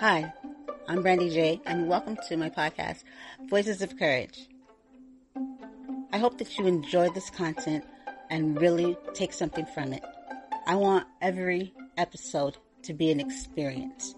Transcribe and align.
Hi, 0.00 0.32
I'm 0.88 1.02
Brandy 1.02 1.28
J, 1.28 1.60
and 1.66 1.86
welcome 1.86 2.16
to 2.26 2.36
my 2.38 2.48
podcast, 2.48 3.04
Voices 3.50 3.82
of 3.82 3.98
Courage. 3.98 4.48
I 6.10 6.16
hope 6.16 6.38
that 6.38 6.56
you 6.56 6.66
enjoy 6.66 7.10
this 7.10 7.28
content 7.28 7.84
and 8.30 8.58
really 8.58 8.96
take 9.12 9.34
something 9.34 9.66
from 9.66 9.92
it. 9.92 10.02
I 10.66 10.76
want 10.76 11.06
every 11.20 11.74
episode 11.98 12.56
to 12.84 12.94
be 12.94 13.10
an 13.10 13.20
experience, 13.20 14.14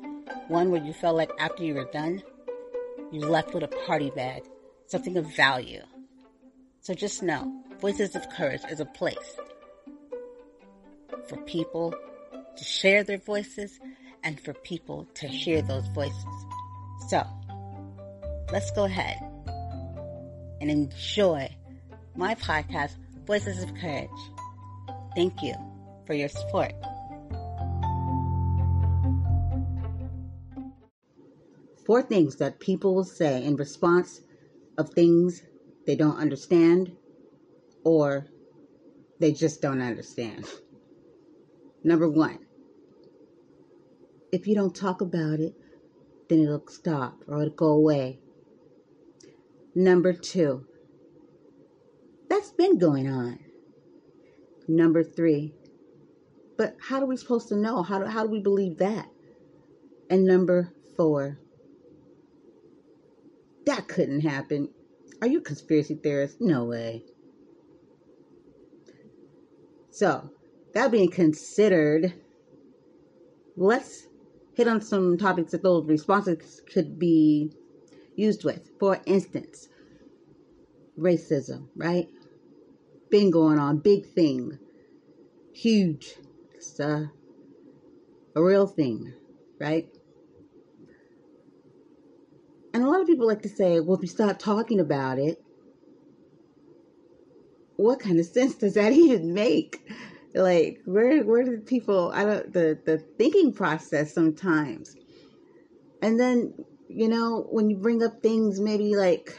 one 0.46 0.70
where 0.70 0.84
you 0.84 0.92
felt 0.92 1.16
like 1.16 1.32
after 1.40 1.64
you 1.64 1.74
were 1.74 1.90
done, 1.92 2.22
you 3.10 3.18
left 3.18 3.52
with 3.52 3.64
a 3.64 3.68
party 3.84 4.10
bag, 4.10 4.44
something 4.86 5.16
of 5.16 5.34
value. 5.34 5.82
So 6.82 6.94
just 6.94 7.24
know, 7.24 7.52
Voices 7.80 8.14
of 8.14 8.30
Courage 8.30 8.62
is 8.70 8.78
a 8.78 8.86
place 8.86 9.36
for 11.26 11.38
people 11.38 11.92
to 12.56 12.62
share 12.62 13.02
their 13.02 13.18
voices 13.18 13.80
and 14.24 14.40
for 14.40 14.54
people 14.54 15.06
to 15.14 15.26
hear 15.26 15.62
those 15.62 15.86
voices. 15.88 16.24
So, 17.08 17.24
let's 18.52 18.70
go 18.72 18.84
ahead 18.84 19.18
and 20.60 20.70
enjoy 20.70 21.54
my 22.16 22.34
podcast, 22.34 22.96
Voices 23.26 23.62
of 23.62 23.74
Courage. 23.74 24.08
Thank 25.14 25.42
you 25.42 25.54
for 26.06 26.14
your 26.14 26.28
support. 26.28 26.72
Four 31.84 32.02
things 32.02 32.36
that 32.36 32.60
people 32.60 32.94
will 32.94 33.04
say 33.04 33.44
in 33.44 33.56
response 33.56 34.20
of 34.78 34.90
things 34.90 35.42
they 35.84 35.96
don't 35.96 36.16
understand 36.16 36.96
or 37.84 38.26
they 39.18 39.32
just 39.32 39.60
don't 39.60 39.80
understand. 39.80 40.46
Number 41.84 42.08
one, 42.08 42.38
if 44.32 44.46
you 44.46 44.54
don't 44.54 44.74
talk 44.74 45.02
about 45.02 45.38
it, 45.38 45.54
then 46.28 46.40
it'll 46.40 46.66
stop 46.66 47.22
or 47.28 47.42
it'll 47.42 47.54
go 47.54 47.68
away. 47.68 48.18
Number 49.74 50.14
two, 50.14 50.66
that's 52.28 52.50
been 52.50 52.78
going 52.78 53.08
on. 53.08 53.38
Number 54.66 55.04
three, 55.04 55.52
but 56.56 56.76
how 56.80 57.00
are 57.00 57.06
we 57.06 57.16
supposed 57.16 57.48
to 57.48 57.56
know? 57.56 57.82
How 57.82 57.98
do, 57.98 58.06
how 58.06 58.24
do 58.24 58.30
we 58.30 58.40
believe 58.40 58.78
that? 58.78 59.08
And 60.08 60.24
number 60.24 60.72
four, 60.96 61.38
that 63.66 63.86
couldn't 63.88 64.20
happen. 64.20 64.70
Are 65.20 65.28
you 65.28 65.38
a 65.38 65.42
conspiracy 65.42 65.94
theorist? 65.94 66.40
No 66.40 66.64
way. 66.64 67.04
So, 69.90 70.30
that 70.72 70.90
being 70.90 71.10
considered, 71.10 72.14
let's 73.56 74.06
hit 74.54 74.68
on 74.68 74.80
some 74.80 75.16
topics 75.18 75.52
that 75.52 75.62
those 75.62 75.86
responses 75.86 76.60
could 76.72 76.98
be 76.98 77.50
used 78.16 78.44
with. 78.44 78.70
For 78.78 79.00
instance, 79.06 79.68
racism, 80.98 81.68
right? 81.76 82.08
Been 83.10 83.30
going 83.30 83.58
on, 83.58 83.78
big 83.78 84.06
thing, 84.06 84.58
huge. 85.52 86.14
It's 86.54 86.78
a, 86.80 87.10
a 88.34 88.42
real 88.42 88.66
thing, 88.66 89.14
right? 89.60 89.88
And 92.74 92.82
a 92.82 92.86
lot 92.88 93.00
of 93.00 93.06
people 93.06 93.26
like 93.26 93.42
to 93.42 93.48
say, 93.48 93.80
well, 93.80 93.96
if 93.96 94.02
you 94.02 94.08
start 94.08 94.38
talking 94.40 94.80
about 94.80 95.18
it, 95.18 95.42
what 97.76 98.00
kind 98.00 98.18
of 98.18 98.26
sense 98.26 98.54
does 98.54 98.74
that 98.74 98.92
even 98.94 99.34
make? 99.34 99.86
Like 100.34 100.80
where 100.84 101.22
where 101.24 101.44
do 101.44 101.58
people 101.58 102.10
i 102.14 102.24
don't 102.24 102.52
the 102.52 102.78
the 102.84 102.98
thinking 103.18 103.52
process 103.52 104.12
sometimes. 104.14 104.96
And 106.00 106.18
then 106.18 106.54
you 106.88 107.08
know 107.08 107.46
when 107.50 107.70
you 107.70 107.76
bring 107.76 108.02
up 108.02 108.22
things 108.22 108.60
maybe 108.60 108.96
like 108.96 109.36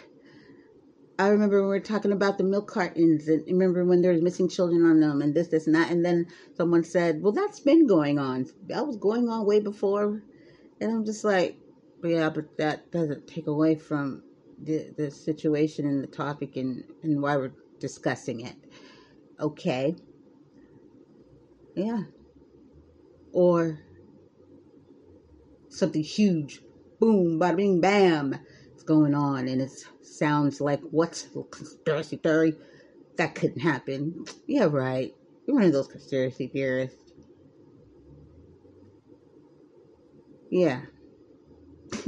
i 1.19 1.27
remember 1.27 1.57
when 1.57 1.69
we 1.69 1.75
were 1.75 1.79
talking 1.79 2.11
about 2.11 2.37
the 2.37 2.43
milk 2.43 2.67
cartons 2.67 3.27
and 3.27 3.43
remember 3.47 3.85
when 3.85 4.01
there 4.01 4.11
was 4.11 4.21
missing 4.21 4.47
children 4.47 4.85
on 4.85 4.99
them 4.99 5.21
and 5.21 5.35
this 5.35 5.49
this 5.49 5.67
and 5.67 5.75
that 5.75 5.91
and 5.91 6.05
then 6.05 6.25
someone 6.55 6.83
said 6.83 7.21
well 7.21 7.31
that's 7.33 7.59
been 7.59 7.85
going 7.87 8.17
on. 8.19 8.45
That 8.67 8.85
was 8.85 8.97
going 8.97 9.29
on 9.29 9.45
way 9.45 9.59
before. 9.59 10.21
And 10.79 10.91
i'm 10.91 11.05
just 11.05 11.23
like 11.23 11.57
yeah 12.03 12.29
but 12.29 12.57
that 12.57 12.91
doesn't 12.91 13.27
take 13.27 13.47
away 13.47 13.75
from 13.75 14.23
the 14.61 14.93
the 14.97 15.11
situation 15.11 15.85
and 15.85 16.03
the 16.03 16.07
topic 16.07 16.55
and 16.55 16.83
and 17.03 17.21
why 17.21 17.35
we're 17.35 17.51
discussing 17.79 18.41
it. 18.41 18.55
Okay 19.39 19.95
yeah. 21.75 22.03
Or 23.31 23.79
something 25.69 26.03
huge. 26.03 26.61
Boom, 26.99 27.39
bada 27.39 27.57
bing, 27.57 27.81
bam. 27.81 28.35
It's 28.73 28.83
going 28.83 29.13
on, 29.13 29.47
and 29.47 29.61
it 29.61 29.71
sounds 30.01 30.61
like 30.61 30.81
what's 30.91 31.27
conspiracy 31.51 32.17
theory? 32.17 32.55
That 33.17 33.35
couldn't 33.35 33.59
happen. 33.59 34.25
Yeah, 34.47 34.65
right. 34.65 35.13
You're 35.45 35.55
one 35.55 35.65
of 35.65 35.73
those 35.73 35.87
conspiracy 35.87 36.47
theorists. 36.47 37.13
Yeah. 40.49 40.81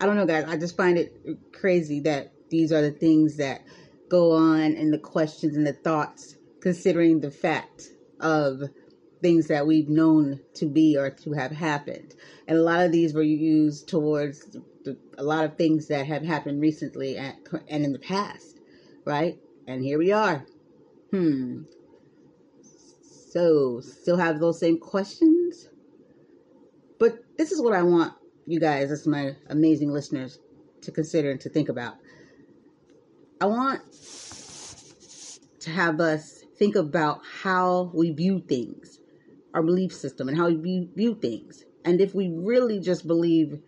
I 0.00 0.06
don't 0.06 0.16
know, 0.16 0.26
guys. 0.26 0.44
I 0.46 0.56
just 0.56 0.76
find 0.76 0.98
it 0.98 1.12
crazy 1.52 2.00
that 2.00 2.32
these 2.50 2.72
are 2.72 2.82
the 2.82 2.90
things 2.90 3.36
that 3.36 3.62
go 4.08 4.32
on 4.32 4.74
and 4.74 4.92
the 4.92 4.98
questions 4.98 5.56
and 5.56 5.66
the 5.66 5.72
thoughts, 5.72 6.36
considering 6.60 7.20
the 7.20 7.30
fact 7.30 7.90
of 8.20 8.62
things 9.22 9.48
that 9.48 9.66
we've 9.66 9.88
known 9.88 10.40
to 10.54 10.66
be 10.66 10.96
or 10.96 11.10
to 11.10 11.32
have 11.32 11.52
happened. 11.52 12.14
And 12.48 12.58
a 12.58 12.62
lot 12.62 12.84
of 12.84 12.92
these 12.92 13.12
were 13.14 13.22
used 13.22 13.88
towards 13.88 14.56
the, 14.84 14.96
a 15.18 15.22
lot 15.22 15.44
of 15.44 15.56
things 15.56 15.88
that 15.88 16.06
have 16.06 16.22
happened 16.22 16.60
recently 16.60 17.16
and, 17.16 17.36
and 17.68 17.84
in 17.84 17.92
the 17.92 17.98
past, 17.98 18.58
right? 19.04 19.38
And 19.66 19.82
here 19.82 19.98
we 19.98 20.12
are. 20.12 20.46
Hmm. 21.10 21.62
So, 23.30 23.80
still 23.80 24.16
have 24.16 24.40
those 24.40 24.58
same 24.58 24.78
questions? 24.78 25.68
But 26.98 27.22
this 27.36 27.52
is 27.52 27.62
what 27.62 27.74
I 27.74 27.82
want 27.82 28.14
you 28.46 28.58
guys, 28.58 28.90
as 28.90 29.06
my 29.06 29.36
amazing 29.48 29.92
listeners, 29.92 30.40
to 30.82 30.90
consider 30.90 31.30
and 31.30 31.40
to 31.40 31.48
think 31.48 31.68
about. 31.68 31.94
I 33.40 33.46
want 33.46 33.82
to 35.60 35.70
have 35.70 36.00
us 36.00 36.39
think 36.60 36.76
about 36.76 37.22
how 37.42 37.90
we 37.94 38.12
view 38.12 38.44
things 38.46 39.00
our 39.54 39.62
belief 39.62 39.92
system 39.92 40.28
and 40.28 40.38
how 40.38 40.48
we 40.48 40.88
view 40.94 41.14
things. 41.20 41.64
And 41.84 42.00
if 42.00 42.14
we 42.14 42.30
really 42.32 42.78
just 42.78 43.06
believe 43.06 43.58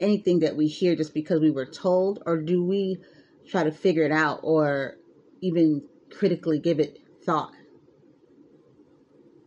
anything 0.00 0.38
that 0.38 0.56
we 0.56 0.66
hear 0.68 0.96
just 0.96 1.12
because 1.12 1.40
we 1.40 1.50
were 1.50 1.66
told, 1.66 2.22
or 2.24 2.38
do 2.38 2.64
we 2.64 2.98
try 3.46 3.64
to 3.64 3.70
figure 3.72 4.04
it 4.04 4.12
out 4.12 4.40
or 4.42 4.96
even 5.42 5.82
critically 6.10 6.58
give 6.58 6.80
it 6.80 6.98
thought? 7.24 7.52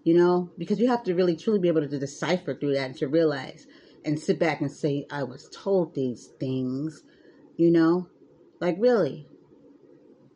You 0.04 0.18
know, 0.18 0.52
because 0.58 0.80
you 0.80 0.88
have 0.90 1.04
to 1.06 1.16
really 1.16 1.36
truly 1.36 1.60
be 1.60 1.70
able 1.70 1.88
to 1.88 2.00
decipher 2.00 2.54
through 2.54 2.74
that 2.74 2.86
and 2.86 2.98
to 2.98 3.08
realize 3.08 3.66
and 4.06 4.20
sit 4.20 4.40
back 4.40 4.62
and 4.62 4.72
say, 4.72 5.06
I 5.12 5.24
was 5.24 5.50
told 5.52 5.96
these 5.96 6.28
things, 6.40 7.04
you 7.58 7.72
know? 7.72 8.08
Like, 8.60 8.76
really? 8.78 9.28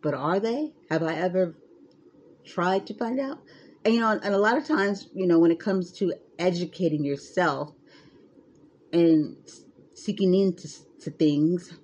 But 0.02 0.14
are 0.14 0.40
they? 0.40 0.74
Have 0.90 1.04
I 1.04 1.16
ever 1.16 1.56
tried 2.46 2.88
to 2.88 2.94
find 2.94 3.20
out? 3.20 3.40
and 3.86 3.94
you 3.94 4.00
know, 4.00 4.12
and 4.12 4.34
a 4.34 4.38
lot 4.38 4.58
of 4.58 4.66
times, 4.66 5.10
you 5.14 5.28
know, 5.28 5.40
when 5.40 5.52
it 5.52 5.60
comes 5.60 5.92
to 5.94 6.14
educating 6.40 7.04
yourself 7.04 7.74
and 8.92 9.36
seeking 9.94 10.34
into 10.34 10.70
to 11.02 11.12
things, 11.12 11.78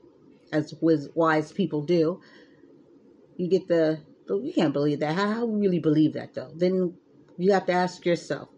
as 0.51 0.73
wise 0.81 1.51
people 1.51 1.81
do, 1.81 2.21
you 3.37 3.47
get 3.47 3.67
the 3.67 3.99
oh, 4.29 4.41
you 4.41 4.53
can't 4.53 4.73
believe 4.73 4.99
that. 5.01 5.15
How, 5.15 5.33
how 5.33 5.45
really 5.45 5.79
believe 5.79 6.13
that 6.13 6.33
though? 6.33 6.51
Then 6.55 6.93
you 7.37 7.51
have 7.51 7.65
to 7.65 7.73
ask 7.73 8.05
yourself, 8.05 8.49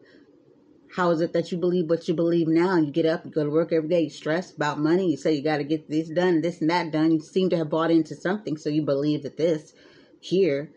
how 0.96 1.10
is 1.12 1.22
it 1.22 1.34
that 1.34 1.52
you 1.52 1.58
believe 1.58 1.90
what 1.90 2.08
you 2.08 2.14
believe 2.14 2.48
now? 2.48 2.78
You 2.78 2.92
get 2.92 3.06
up, 3.06 3.26
you 3.26 3.32
go 3.32 3.44
to 3.44 3.50
work 3.50 3.72
every 3.72 3.90
day, 3.90 4.02
you 4.02 4.10
stress 4.10 4.54
about 4.54 4.80
money, 4.80 5.10
you 5.10 5.18
say 5.18 5.34
you 5.34 5.44
got 5.44 5.58
to 5.58 5.64
get 5.64 5.90
this 5.90 6.10
done, 6.10 6.42
this 6.42 6.62
and 6.62 6.70
that 6.70 6.92
done. 6.92 7.12
You 7.12 7.22
seem 7.22 7.50
to 7.50 7.58
have 7.58 7.70
bought 7.70 7.92
into 7.92 8.16
something, 8.16 8.56
so 8.58 8.70
you 8.70 8.84
believe 8.84 9.24
that 9.24 9.38
this 9.38 9.74
here 10.20 10.70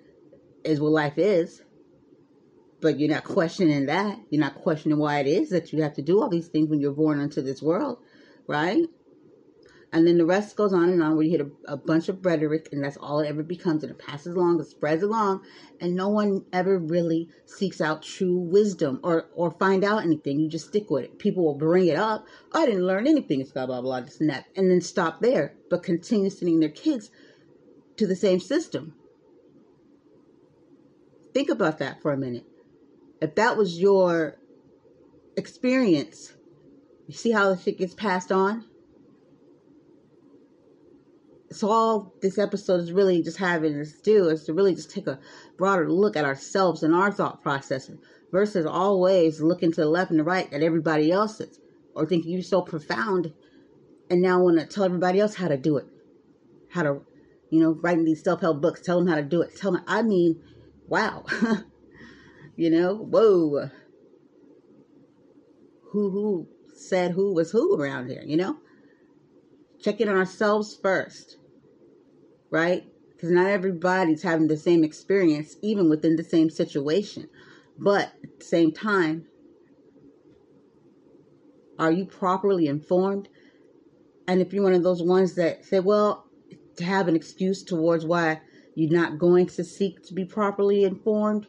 is 0.65 0.81
what 0.81 0.93
life 0.93 1.19
is 1.19 1.63
but 2.85 3.01
you're 3.01 3.09
not 3.09 3.25
questioning 3.25 3.87
that. 3.87 4.19
You're 4.29 4.43
not 4.43 4.57
questioning 4.57 4.99
why 4.99 5.21
it 5.21 5.27
is 5.27 5.49
that 5.49 5.73
you 5.73 5.81
have 5.81 5.95
to 5.95 6.03
do 6.03 6.21
all 6.21 6.29
these 6.29 6.49
things 6.49 6.69
when 6.69 6.81
you're 6.81 6.93
born 6.93 7.19
into 7.19 7.41
this 7.41 7.63
world, 7.63 7.97
right? 8.47 8.85
And 9.91 10.07
then 10.07 10.19
the 10.19 10.27
rest 10.27 10.55
goes 10.55 10.75
on 10.75 10.91
and 10.91 11.03
on 11.03 11.17
where 11.17 11.25
you 11.25 11.31
hit 11.31 11.41
a, 11.41 11.73
a, 11.73 11.77
bunch 11.79 12.11
of 12.11 12.27
rhetoric 12.27 12.69
and 12.73 12.85
that's 12.85 12.99
all 12.99 13.21
it 13.21 13.29
ever 13.29 13.43
becomes 13.43 13.85
and 13.85 13.91
it 13.91 13.99
passes 13.99 14.35
along, 14.35 14.61
it 14.61 14.67
spreads 14.67 15.03
along, 15.03 15.47
and 15.81 15.97
no 15.97 16.11
one 16.11 16.45
ever 16.53 16.79
really 16.79 17.31
seeks 17.47 17.81
out 17.81 18.03
true 18.03 18.37
wisdom 18.37 19.01
or, 19.03 19.29
or 19.35 19.53
find 19.53 19.83
out 19.83 20.03
anything. 20.03 20.39
You 20.39 20.51
just 20.51 20.69
stick 20.69 20.91
with 20.91 21.05
it. 21.05 21.19
People 21.19 21.43
will 21.43 21.55
bring 21.55 21.87
it 21.87 21.97
up. 21.97 22.27
Oh, 22.53 22.63
I 22.63 22.67
didn't 22.67 22.87
learn 22.87 23.07
anything, 23.07 23.41
it's 23.41 23.53
blah, 23.53 23.65
blah, 23.65 23.81
blah, 23.81 24.03
this 24.03 24.21
and 24.21 24.29
that. 24.29 24.45
And 24.57 24.71
then 24.71 24.83
stop 24.83 25.23
there, 25.23 25.55
but 25.71 25.83
continue 25.83 26.29
sending 26.29 26.61
their 26.61 26.69
kids 26.69 27.11
to 27.97 28.07
the 28.07 28.17
same 28.17 28.41
system. 28.41 28.93
Think 31.35 31.51
about 31.51 31.79
that 31.79 32.01
for 32.01 32.13
a 32.13 32.17
minute 32.17 32.47
if 33.21 33.35
that 33.35 33.57
was 33.57 33.81
your 33.81 34.37
experience 35.37 36.33
You 37.07 37.15
see 37.15 37.33
how 37.33 37.55
the 37.55 37.61
shit 37.61 37.79
gets 37.79 37.95
passed 37.95 38.33
on? 38.33 38.65
So 41.51 41.71
all 41.71 42.13
this 42.21 42.39
episode 42.39 42.81
is 42.81 42.93
really 42.93 43.23
just 43.23 43.37
having 43.37 43.79
us 43.81 43.93
do 43.93 44.29
is 44.29 44.45
to 44.45 44.55
really 44.55 44.75
just 44.75 44.91
take 44.91 45.07
a 45.07 45.21
broader 45.57 45.91
look 45.91 46.17
at 46.17 46.25
ourselves 46.25 46.83
and 46.83 46.95
our 46.95 47.13
thought 47.13 47.43
process 47.43 47.91
versus 48.33 48.67
always 48.67 49.41
looking 49.41 49.71
to 49.73 49.83
the 49.83 49.89
left 49.89 50.11
and 50.11 50.19
the 50.19 50.25
right 50.25 50.53
at 50.53 50.63
everybody 50.63 51.13
else's 51.13 51.61
or 51.95 52.07
thinking 52.07 52.33
you're 52.33 52.43
so 52.43 52.63
profound 52.63 53.33
and 54.11 54.21
now 54.21 54.41
want 54.41 54.59
to 54.59 54.67
tell 54.67 54.85
everybody 54.85 55.21
else 55.21 55.35
how 55.35 55.49
to 55.49 55.57
do 55.57 55.77
it. 55.77 55.87
How 56.71 56.83
to, 56.83 57.03
you 57.51 57.61
know, 57.61 57.73
writing 57.73 58.05
these 58.05 58.25
self-help 58.25 58.61
books, 58.61 58.81
tell 58.81 58.99
them 58.99 59.07
how 59.07 59.15
to 59.15 59.23
do 59.23 59.43
it. 59.43 59.55
Tell 59.57 59.73
them, 59.73 59.85
I 59.87 60.03
mean, 60.03 60.43
wow. 60.89 61.25
you 62.57 62.71
know, 62.71 62.95
whoa. 62.95 63.71
Who, 65.91 66.11
who 66.11 66.49
said 66.75 67.13
who 67.13 67.33
was 67.35 67.51
who 67.53 67.81
around 67.81 68.09
here, 68.09 68.23
you 68.25 68.37
know? 68.37 68.59
Check 69.81 70.01
in 70.01 70.09
on 70.09 70.17
ourselves 70.17 70.77
first, 70.81 71.37
right? 72.51 72.85
Because 73.13 73.31
not 73.31 73.47
everybody's 73.47 74.23
having 74.23 74.49
the 74.49 74.57
same 74.57 74.83
experience, 74.83 75.57
even 75.63 75.89
within 75.89 76.17
the 76.17 76.25
same 76.25 76.51
situation. 76.51 77.29
But 77.79 78.13
at 78.23 78.41
the 78.41 78.45
same 78.45 78.73
time, 78.73 79.27
are 81.79 81.93
you 81.93 82.07
properly 82.07 82.67
informed? 82.67 83.29
And 84.27 84.41
if 84.41 84.53
you're 84.53 84.65
one 84.65 84.75
of 84.75 84.83
those 84.83 85.03
ones 85.03 85.35
that 85.35 85.65
say, 85.65 85.81
well, 85.81 86.27
to 86.77 86.85
have 86.85 87.09
an 87.09 87.17
excuse 87.17 87.63
towards 87.63 88.05
why 88.07 88.41
you're 88.75 88.93
not 88.93 89.19
going 89.19 89.47
to 89.47 89.65
seek 89.65 90.05
to 90.07 90.15
be 90.15 90.25
properly 90.25 90.85
informed, 90.85 91.47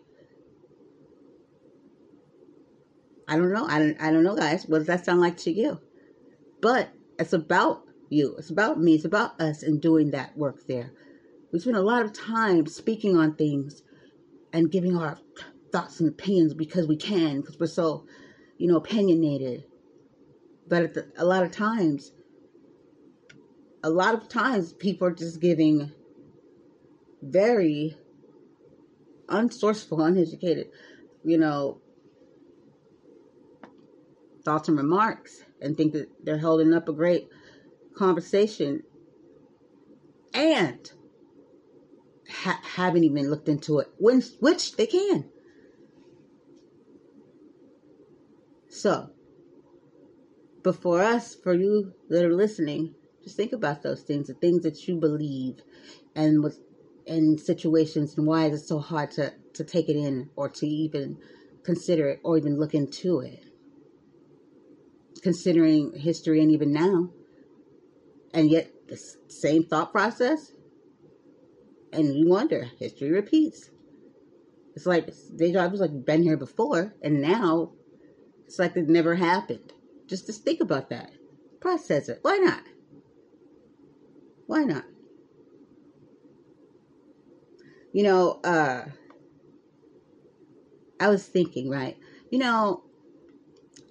I 3.28 3.38
don't 3.38 3.52
know. 3.52 3.66
I 3.66 3.80
don't, 3.80 4.02
I 4.02 4.12
don't 4.12 4.24
know, 4.24 4.36
guys. 4.36 4.68
What 4.68 4.80
does 4.80 4.88
that 4.88 5.06
sound 5.06 5.22
like 5.22 5.38
to 5.38 5.52
you? 5.52 5.80
But 6.62 6.90
it's 7.18 7.34
about 7.34 7.84
you. 8.10 8.36
It's 8.38 8.50
about 8.50 8.80
me. 8.80 8.96
It's 8.96 9.06
about 9.06 9.40
us 9.42 9.64
in 9.64 9.80
doing 9.80 10.12
that 10.12 10.38
work 10.38 10.68
there. 10.68 10.92
We 11.52 11.60
spend 11.60 11.78
a 11.78 11.82
lot 11.82 12.06
of 12.06 12.14
time 12.14 12.68
speaking 12.68 13.18
on 13.18 13.36
things 13.36 13.82
and 14.54 14.72
giving 14.72 14.96
our 14.96 15.18
thoughts 15.72 16.00
and 16.00 16.10
opinions 16.10 16.54
because 16.54 16.88
we 16.88 16.98
can, 16.98 17.42
because 17.42 17.60
we're 17.60 17.68
so, 17.68 18.06
you 18.58 18.68
know, 18.68 18.78
opinionated. 18.78 19.64
But 20.68 20.94
the, 20.94 21.08
a 21.18 21.26
lot 21.26 21.44
of 21.44 21.52
times, 21.52 22.12
a 23.84 23.90
lot 23.90 24.14
of 24.14 24.28
times 24.30 24.74
people 24.74 25.08
are 25.08 25.14
just 25.14 25.40
giving 25.40 25.92
very 27.26 27.98
unsourceful, 29.30 30.02
uneducated, 30.06 30.70
you 31.24 31.38
know, 31.38 31.82
thoughts 34.44 34.70
and 34.70 34.78
remarks 34.78 35.44
and 35.62 35.76
think 35.76 35.94
that 35.94 36.10
they're 36.24 36.38
holding 36.38 36.74
up 36.74 36.88
a 36.88 36.94
great 36.94 37.28
conversation 37.96 38.84
and 40.34 40.92
ha- 42.30 42.62
haven't 42.64 43.04
even 43.04 43.30
looked 43.30 43.50
into 43.50 43.80
it, 43.80 43.90
when, 43.98 44.22
which 44.40 44.76
they 44.76 44.86
can. 44.86 45.26
So, 48.70 49.10
before 50.62 51.02
us, 51.02 51.36
for 51.36 51.54
you 51.54 51.94
that 52.10 52.26
are 52.26 52.34
listening, 52.36 52.96
just 53.24 53.38
think 53.38 53.54
about 53.54 53.82
those 53.82 54.02
things, 54.02 54.28
the 54.28 54.34
things 54.34 54.64
that 54.64 54.88
you 54.88 54.98
believe, 54.98 55.62
and 56.16 56.44
with 56.44 56.60
in 57.06 57.38
situations, 57.38 58.18
and 58.18 58.26
why 58.26 58.46
is 58.46 58.62
it 58.62 58.68
so 58.68 58.80
hard 58.80 59.12
to 59.12 59.34
to 59.54 59.64
take 59.64 59.90
it 59.90 59.96
in 59.96 60.30
or 60.36 60.50
to 60.50 60.68
even 60.68 61.18
consider 61.64 62.10
it 62.10 62.20
or 62.24 62.38
even 62.38 62.60
look 62.60 62.74
into 62.74 63.20
it 63.20 63.46
considering 65.26 65.92
history 65.98 66.40
and 66.40 66.52
even 66.52 66.72
now. 66.72 67.10
And 68.32 68.52
yet, 68.52 68.70
the 68.88 68.96
same 69.28 69.64
thought 69.64 69.92
process. 69.92 70.52
And 71.92 72.14
you 72.14 72.30
wonder, 72.30 72.70
history 72.78 73.10
repeats. 73.10 73.72
It's 74.76 74.86
like 74.86 75.12
deja 75.36 75.68
was 75.68 75.80
like 75.80 76.06
been 76.06 76.22
here 76.22 76.38
before, 76.38 76.94
and 77.02 77.22
now 77.22 77.72
it's 78.46 78.60
like 78.60 78.78
it 78.78 78.88
never 78.88 79.16
happened. 79.16 79.74
Just 80.06 80.28
to 80.28 80.34
think 80.34 80.62
about 80.62 80.90
that, 80.92 81.10
process 81.60 82.08
it. 82.08 82.20
Why 82.22 82.38
not? 82.38 82.62
Why 84.46 84.64
not? 84.64 84.86
You 87.96 88.04
know, 88.04 88.40
uh, 88.44 88.84
I 91.00 91.08
was 91.08 91.26
thinking, 91.26 91.70
right? 91.70 91.96
You 92.30 92.40
know 92.40 92.82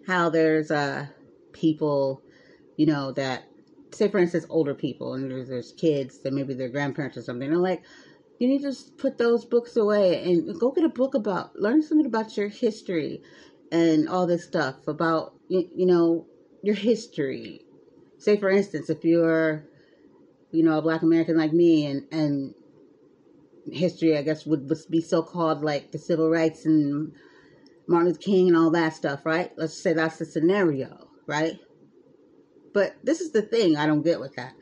how 0.07 0.29
there's 0.29 0.71
uh 0.71 1.07
people, 1.55 2.21
you 2.77 2.85
know, 2.85 3.13
that 3.13 3.45
say 3.95 4.09
for 4.09 4.19
instance 4.19 4.45
older 4.51 4.75
people 4.75 5.15
and 5.15 5.31
there's, 5.31 5.49
there's 5.49 5.73
kids 5.73 6.19
that 6.19 6.35
maybe 6.35 6.53
their 6.53 6.69
grandparents 6.69 7.17
or 7.17 7.23
something. 7.23 7.49
They're 7.49 7.59
like, 7.59 7.83
you 8.39 8.47
need 8.47 8.61
to 8.61 8.75
put 8.99 9.17
those 9.17 9.47
books 9.47 9.75
away 9.75 10.23
and 10.23 10.55
go 10.61 10.71
get 10.71 10.85
a 10.85 10.91
book 10.91 11.15
about 11.15 11.59
learn 11.59 11.81
something 11.81 12.05
about 12.05 12.37
your 12.37 12.49
history 12.49 13.23
and 13.73 14.07
all 14.07 14.27
this 14.27 14.45
stuff 14.45 14.87
about 14.87 15.33
you, 15.49 15.67
you 15.75 15.87
know 15.87 16.27
your 16.63 16.75
history. 16.75 17.63
Say 18.19 18.37
for 18.37 18.51
instance, 18.51 18.91
if 18.91 19.03
you're 19.03 19.65
you 20.53 20.63
know 20.63 20.77
a 20.77 20.83
Black 20.83 21.01
American 21.01 21.39
like 21.39 21.55
me 21.55 21.87
and 21.87 22.03
and 22.13 22.55
history, 23.73 24.17
I 24.17 24.23
guess 24.23 24.47
would, 24.47 24.71
be 24.91 25.01
so 25.01 25.23
called 25.23 25.63
like 25.63 25.93
the 25.93 25.99
civil 25.99 26.31
rights 26.31 26.65
and 26.67 27.13
Martin 27.87 28.09
Luther 28.09 28.21
King 28.21 28.49
and 28.49 28.57
all 28.57 28.71
that 28.71 28.95
stuff, 28.95 29.25
right? 29.25 29.51
Let's 29.57 29.81
say 29.81 29.93
that's 29.93 30.19
the 30.19 30.25
scenario 30.25 31.09
right? 31.27 31.59
But 32.73 32.97
this 33.03 33.21
is 33.21 33.33
the 33.33 33.43
thing 33.43 33.77
I 33.77 33.87
don't 33.87 34.03
get 34.03 34.21
with 34.21 34.35
that. 34.37 34.55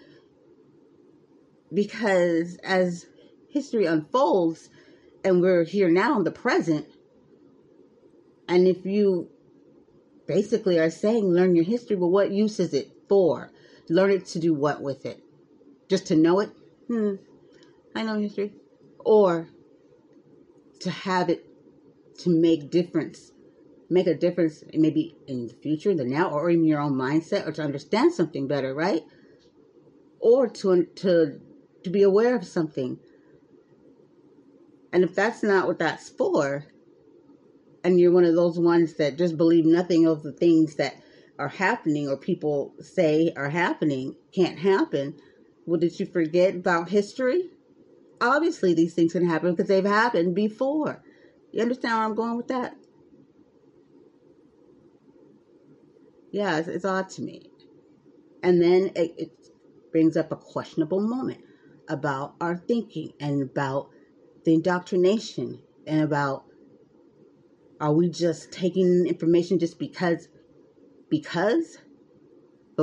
Because 1.73 2.57
as 2.63 3.07
history 3.49 3.87
unfolds 3.87 4.69
and 5.25 5.41
we're 5.41 5.65
here 5.65 5.91
now 5.91 6.19
in 6.19 6.25
the 6.25 6.31
present, 6.31 6.87
and 8.49 8.69
if 8.69 8.85
you 8.85 9.29
basically 10.27 10.79
are 10.79 10.91
saying 10.91 11.25
learn 11.25 11.57
your 11.57 11.65
history, 11.65 11.97
well, 11.97 12.11
what 12.11 12.31
use 12.31 12.61
is 12.61 12.75
it 12.75 12.91
for? 13.09 13.51
Learn 13.89 14.11
it 14.11 14.27
to 14.27 14.39
do 14.39 14.53
what 14.53 14.83
with 14.83 15.07
it? 15.07 15.23
Just 15.89 16.07
to 16.07 16.17
know 16.17 16.41
it? 16.41 16.51
Hmm, 16.89 17.15
I 17.95 18.03
know 18.03 18.19
history. 18.19 18.53
Or 19.05 19.49
to 20.81 20.91
have 20.91 21.29
it 21.29 21.47
to 22.19 22.31
make 22.31 22.71
difference 22.71 23.33
make 23.93 24.07
a 24.07 24.15
difference 24.15 24.65
maybe 24.73 25.15
in 25.27 25.47
the 25.47 25.55
future, 25.55 25.95
the 25.95 26.05
now, 26.05 26.31
or 26.31 26.51
in 26.51 26.65
your 26.65 26.81
own 26.81 26.95
mindset, 26.95 27.47
or 27.47 27.53
to 27.53 27.63
understand 27.63 28.13
something 28.13 28.49
better, 28.49 28.75
right? 28.75 29.03
Or 30.19 30.49
to 30.49 30.85
to 30.85 31.41
to 31.85 31.91
be 31.91 32.03
aware 32.03 32.35
of 32.35 32.45
something. 32.45 32.99
And 34.93 35.05
if 35.05 35.15
that's 35.15 35.43
not 35.43 35.67
what 35.67 35.79
that's 35.79 36.09
for, 36.09 36.67
and 37.85 37.99
you're 37.99 38.13
one 38.13 38.25
of 38.25 38.35
those 38.35 38.59
ones 38.59 38.95
that 38.95 39.19
just 39.19 39.37
believe 39.37 39.65
nothing 39.65 40.07
of 40.07 40.23
the 40.23 40.33
things 40.33 40.77
that 40.77 40.97
are 41.39 41.49
happening 41.49 42.09
or 42.09 42.17
people 42.17 42.75
say 42.81 43.33
are 43.37 43.51
happening 43.51 44.15
can't 44.33 44.59
happen, 44.59 45.15
well, 45.67 45.81
did 45.81 45.99
you 45.99 46.07
forget 46.07 46.55
about 46.55 46.91
history? 46.91 47.51
Obviously, 48.23 48.73
these 48.73 48.95
things 48.95 49.13
can 49.13 49.27
happen 49.27 49.51
because 49.51 49.67
they've 49.67 49.85
happened 49.85 50.37
before. 50.37 51.03
You 51.51 51.61
understand 51.61 51.95
where 51.95 52.05
I'm 52.05 52.15
going 52.15 52.37
with 52.37 52.47
that? 52.49 52.77
Yeah, 56.31 56.59
it's, 56.59 56.69
it's 56.69 56.85
odd 56.85 57.11
to 57.11 57.23
me. 57.23 57.51
And 58.45 58.63
then 58.63 58.93
it, 58.95 59.15
it 59.19 59.33
brings 59.91 60.17
up 60.17 60.31
a 60.31 60.37
questionable 60.37 61.01
moment 61.01 61.41
about 61.89 62.35
our 62.41 62.57
thinking 62.57 63.13
and 63.19 63.43
about 63.43 63.89
the 64.45 64.55
indoctrination 64.55 65.61
and 65.87 66.03
about 66.03 66.45
are 67.81 67.93
we 67.93 68.09
just 68.09 68.53
taking 68.53 69.07
information 69.09 69.59
just 69.59 69.81
because 69.81 70.29
because 71.11 71.79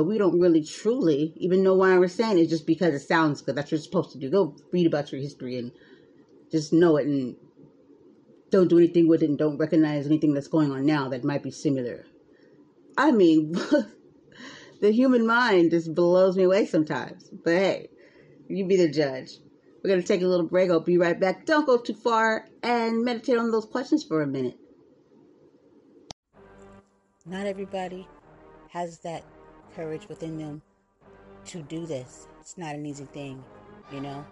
but 0.00 0.06
we 0.06 0.16
don't 0.16 0.40
really 0.40 0.64
truly 0.64 1.34
even 1.36 1.62
know 1.62 1.74
why 1.74 1.98
we're 1.98 2.08
saying 2.08 2.38
it 2.38 2.48
just 2.48 2.66
because 2.66 2.94
it 2.94 3.06
sounds 3.06 3.42
good 3.42 3.54
that's 3.54 3.66
what 3.66 3.72
you're 3.72 3.80
supposed 3.80 4.12
to 4.12 4.18
do 4.18 4.30
go 4.30 4.56
read 4.72 4.86
about 4.86 5.12
your 5.12 5.20
history 5.20 5.58
and 5.58 5.70
just 6.50 6.72
know 6.72 6.96
it 6.96 7.06
and 7.06 7.36
don't 8.50 8.68
do 8.68 8.78
anything 8.78 9.06
with 9.06 9.22
it 9.22 9.28
and 9.28 9.38
don't 9.38 9.58
recognize 9.58 10.06
anything 10.06 10.32
that's 10.32 10.48
going 10.48 10.72
on 10.72 10.86
now 10.86 11.08
that 11.10 11.22
might 11.22 11.42
be 11.42 11.50
similar 11.50 12.06
I 12.96 13.12
mean, 13.12 13.52
the 14.80 14.92
human 14.92 15.26
mind 15.26 15.70
just 15.70 15.94
blows 15.94 16.36
me 16.36 16.44
away 16.44 16.66
sometimes. 16.66 17.30
But 17.44 17.54
hey, 17.54 17.88
you 18.48 18.66
be 18.66 18.76
the 18.76 18.90
judge. 18.90 19.38
We're 19.82 19.88
going 19.88 20.02
to 20.02 20.06
take 20.06 20.22
a 20.22 20.26
little 20.26 20.46
break. 20.46 20.70
I'll 20.70 20.80
be 20.80 20.98
right 20.98 21.18
back. 21.18 21.46
Don't 21.46 21.66
go 21.66 21.78
too 21.78 21.94
far 21.94 22.46
and 22.62 23.02
meditate 23.02 23.38
on 23.38 23.50
those 23.50 23.64
questions 23.64 24.04
for 24.04 24.20
a 24.20 24.26
minute. 24.26 24.58
Not 27.24 27.46
everybody 27.46 28.06
has 28.70 28.98
that 29.00 29.24
courage 29.74 30.08
within 30.08 30.38
them 30.38 30.62
to 31.46 31.62
do 31.62 31.86
this. 31.86 32.26
It's 32.40 32.58
not 32.58 32.74
an 32.74 32.86
easy 32.86 33.04
thing, 33.06 33.42
you 33.92 34.00
know? 34.00 34.24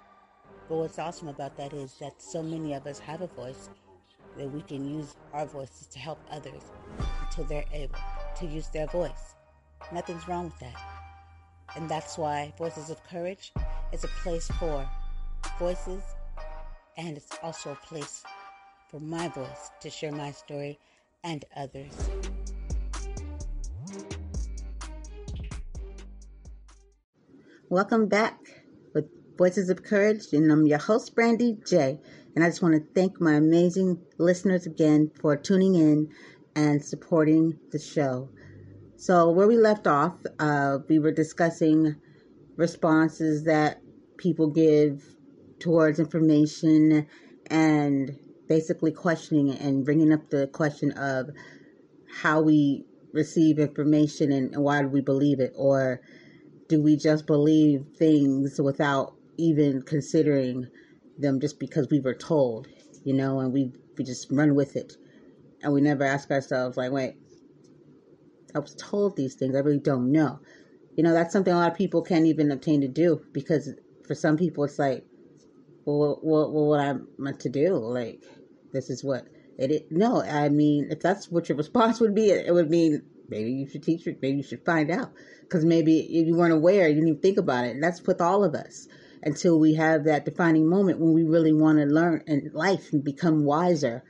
But 0.69 0.77
what's 0.77 0.99
awesome 0.99 1.29
about 1.29 1.57
that 1.57 1.73
is 1.73 1.95
that 2.01 2.21
so 2.21 2.43
many 2.43 2.75
of 2.75 2.87
us 2.87 2.99
have 2.99 3.23
a 3.23 3.27
voice 3.27 3.71
that 4.37 4.51
we 4.51 4.63
can 4.63 4.89
use 4.89 5.17
our 5.33 5.47
voices 5.47 5.87
to 5.89 5.99
help 5.99 6.19
others 6.31 6.63
until 7.23 7.45
they're 7.45 7.65
able 7.73 7.99
to 8.39 8.47
use 8.47 8.69
their 8.69 8.87
voice. 8.87 9.35
Nothing's 9.93 10.29
wrong 10.29 10.45
with 10.45 10.59
that. 10.61 10.81
And 11.77 11.89
that's 11.89 12.17
why 12.19 12.53
Voices 12.59 12.91
of 12.91 13.03
Courage 13.05 13.53
is 13.93 14.05
a 14.05 14.09
place 14.23 14.49
for 14.59 14.89
voices, 15.59 16.03
and 16.97 17.17
it's 17.17 17.37
also 17.43 17.73
a 17.73 17.87
place 17.87 18.23
for 18.91 19.01
my 19.01 19.29
voice 19.29 19.71
to 19.81 19.91
share 19.91 20.13
my 20.13 20.31
story 20.31 20.79
and 21.25 21.45
others. 21.57 22.09
Welcome 27.71 28.07
back 28.07 28.39
with 28.95 29.11
Voices 29.37 29.69
of 29.69 29.83
Courage, 29.83 30.33
and 30.33 30.51
I'm 30.51 30.67
your 30.67 30.79
host, 30.79 31.15
Brandy 31.15 31.59
J. 31.67 32.01
And 32.35 32.43
I 32.43 32.49
just 32.49 32.63
want 32.63 32.77
to 32.77 32.81
thank 32.95 33.21
my 33.21 33.35
amazing 33.35 34.01
listeners 34.17 34.65
again 34.65 35.11
for 35.21 35.37
tuning 35.37 35.75
in 35.75 36.09
and 36.57 36.83
supporting 36.83 37.59
the 37.71 37.79
show. 37.79 38.31
So, 38.97 39.31
where 39.33 39.47
we 39.47 39.59
left 39.59 39.87
off, 39.87 40.15
uh, 40.39 40.79
we 40.89 40.99
were 40.99 41.13
discussing 41.13 41.97
responses 42.57 43.45
that 43.45 43.83
people 44.17 44.47
give 44.47 45.05
towards 45.59 45.99
information 45.99 47.07
and 47.51 48.19
basically 48.49 48.93
questioning 48.93 49.51
and 49.51 49.85
bringing 49.85 50.11
up 50.11 50.31
the 50.31 50.47
question 50.47 50.93
of 50.93 51.29
how 52.23 52.41
we 52.41 52.87
receive 53.13 53.59
information 53.59 54.33
and 54.33 54.57
why 54.57 54.81
do 54.81 54.89
we 54.89 55.03
believe 55.03 55.39
it 55.39 55.53
or 55.55 56.01
do 56.69 56.83
we 56.83 56.97
just 56.97 57.27
believe 57.27 57.87
things 57.97 58.61
without 58.61 59.15
even 59.39 59.83
considering 59.83 60.67
them 61.19 61.41
just 61.41 61.59
because 61.59 61.89
we 61.91 62.01
were 62.01 62.15
told 62.15 62.69
you 63.05 63.15
know 63.15 63.41
and 63.41 63.53
we 63.53 63.73
we 63.97 64.05
just 64.05 64.29
run 64.31 64.55
with 64.55 64.77
it 64.77 64.95
and 65.63 65.73
we 65.73 65.81
never 65.81 66.05
ask 66.05 66.31
ourselves 66.31 66.77
like 66.77 66.93
wait 66.93 67.15
I 68.55 68.59
was 68.61 68.75
told 68.75 69.17
these 69.17 69.35
things. 69.35 69.55
I 69.55 69.61
really 69.61 69.79
don't 69.79 70.11
know. 70.13 70.41
You 70.97 71.05
know, 71.05 71.13
that's 71.13 71.33
something 71.33 71.53
a 71.53 71.57
lot 71.57 71.71
of 71.71 71.79
people 71.79 72.03
can't 72.03 72.27
even 72.27 72.51
obtain 72.51 72.81
to 72.81 72.89
do 72.89 73.23
because 73.33 73.73
for 74.07 74.15
some 74.15 74.37
people 74.37 74.65
it's 74.65 74.79
like, 74.79 75.05
well, 75.85 76.21
what, 76.23 76.25
what, 76.25 76.53
what 76.53 76.81
I'm 76.81 77.09
meant 77.19 77.41
to 77.41 77.49
do? 77.49 77.77
Like, 77.77 78.25
this 78.73 78.91
is 78.91 79.05
what 79.05 79.27
it 79.59 79.71
is. 79.71 79.83
No, 79.91 80.23
I 80.23 80.49
mean, 80.49 80.89
if 80.91 81.01
that's 81.01 81.31
what 81.31 81.49
your 81.49 81.59
response 81.59 82.01
would 82.01 82.15
be, 82.15 82.31
it 82.31 82.53
would 82.53 82.71
mean 82.71 83.03
maybe 83.29 83.53
you 83.53 83.69
should 83.69 83.83
teach 83.83 84.07
it, 84.07 84.19
maybe 84.21 84.39
you 84.39 84.43
should 84.43 84.65
find 84.65 84.91
out. 84.91 85.13
Because 85.49 85.65
maybe 85.65 86.01
if 86.01 86.27
you 86.27 86.37
weren't 86.37 86.53
aware, 86.53 86.89
you 86.89 86.97
didn't 86.97 87.09
even 87.09 87.21
think 87.23 87.39
about 87.39 87.65
it. 87.65 87.71
And 87.71 87.83
that's 87.83 88.03
with 88.07 88.21
all 88.21 88.45
of 88.45 88.55
us 88.55 88.87
until 89.23 89.59
we 89.59 89.75
have 89.75 90.05
that 90.05 90.27
defining 90.27 90.69
moment 90.69 91.01
when 91.01 91.15
we 91.15 91.25
really 91.25 91.55
want 91.55 91.79
to 91.79 91.87
learn 91.87 92.23
in 92.27 92.51
life 92.53 92.93
and 92.93 93.03
become 93.03 93.45
wiser. 93.45 94.05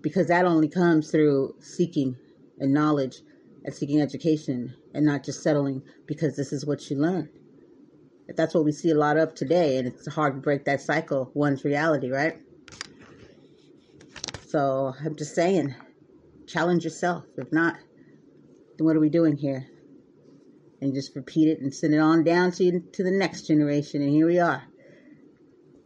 Because 0.00 0.28
that 0.28 0.44
only 0.44 0.68
comes 0.68 1.10
through 1.10 1.56
seeking 1.58 2.16
and 2.60 2.72
knowledge 2.72 3.22
and 3.64 3.74
seeking 3.74 4.00
education 4.00 4.76
and 4.94 5.04
not 5.04 5.24
just 5.24 5.42
settling 5.42 5.82
because 6.06 6.36
this 6.36 6.52
is 6.52 6.64
what 6.64 6.88
you 6.88 6.96
learn. 6.96 7.28
That's 8.36 8.54
what 8.54 8.64
we 8.64 8.72
see 8.72 8.90
a 8.90 8.94
lot 8.96 9.16
of 9.16 9.34
today, 9.34 9.78
and 9.78 9.86
it's 9.86 10.12
hard 10.12 10.34
to 10.34 10.40
break 10.40 10.64
that 10.64 10.80
cycle, 10.80 11.30
one's 11.34 11.64
reality, 11.64 12.10
right? 12.10 12.40
So 14.48 14.94
I'm 15.04 15.16
just 15.16 15.34
saying, 15.34 15.74
challenge 16.46 16.84
yourself. 16.84 17.24
If 17.36 17.52
not, 17.52 17.76
then 18.76 18.84
what 18.84 18.96
are 18.96 19.00
we 19.00 19.10
doing 19.10 19.36
here? 19.36 19.68
And 20.80 20.94
just 20.94 21.16
repeat 21.16 21.48
it 21.48 21.60
and 21.60 21.74
send 21.74 21.94
it 21.94 21.98
on 21.98 22.22
down 22.22 22.52
to, 22.52 22.80
to 22.80 23.02
the 23.02 23.10
next 23.10 23.46
generation, 23.46 24.02
and 24.02 24.10
here 24.10 24.26
we 24.26 24.38
are. 24.38 24.62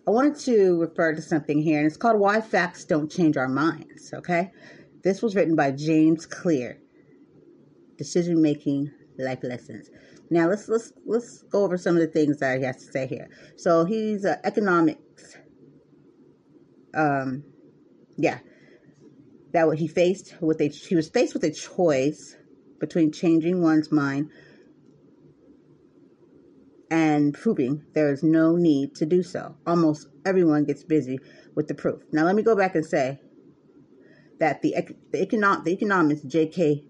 I 0.07 0.11
wanted 0.11 0.37
to 0.41 0.81
refer 0.81 1.15
to 1.15 1.23
something 1.23 1.63
here, 1.63 1.79
and 1.79 1.87
it's 1.87 1.97
called 1.97 2.19
Why 2.19 2.41
Facts 2.41 2.85
Don't 2.85 3.11
Change 3.11 3.37
Our 3.37 3.49
Minds, 3.49 4.13
okay? 4.13 4.51
This 5.05 5.23
was 5.23 5.37
written 5.37 5.55
by 5.55 5.71
James 5.71 6.27
Clear 6.27 6.81
decision 7.97 8.41
making 8.41 8.91
life 9.19 9.41
lessons. 9.43 9.91
Now 10.31 10.49
let's 10.49 10.69
let's 10.69 10.93
let's 11.05 11.43
go 11.43 11.65
over 11.65 11.77
some 11.77 11.97
of 11.97 12.01
the 12.01 12.07
things 12.07 12.39
that 12.39 12.59
he 12.59 12.65
has 12.65 12.77
to 12.77 12.91
say 12.91 13.07
here. 13.07 13.29
So 13.57 13.85
he's 13.85 14.25
uh, 14.25 14.37
economics. 14.43 15.37
Um, 16.95 17.45
yeah, 18.17 18.39
that 19.53 19.67
what 19.67 19.79
he 19.79 19.87
faced 19.87 20.35
with 20.41 20.61
a 20.61 20.69
he 20.69 20.97
was 20.97 21.09
faced 21.09 21.35
with 21.35 21.45
a 21.45 21.51
choice 21.51 22.37
between 22.79 23.13
changing 23.13 23.63
one's 23.63 23.93
mind 23.93 24.31
and 26.91 27.35
proving 27.35 27.85
there 27.95 28.13
is 28.13 28.23
no 28.23 28.57
need 28.57 28.95
to 28.97 29.07
do 29.07 29.23
so. 29.23 29.55
Almost 29.67 30.09
everyone 30.25 30.65
gets 30.65 30.83
busy 30.83 31.19
with 31.55 31.69
the 31.69 31.75
proof. 31.75 32.03
Now 32.13 32.25
let 32.25 32.35
me 32.35 32.43
go 32.43 32.57
back 32.57 32.75
and 32.75 32.85
say 32.85 33.21
that 34.39 34.63
the 34.63 34.75
the, 35.13 35.21
economic, 35.23 35.65
the 35.65 35.73
economist 35.73 36.27
J.K. 36.27 36.85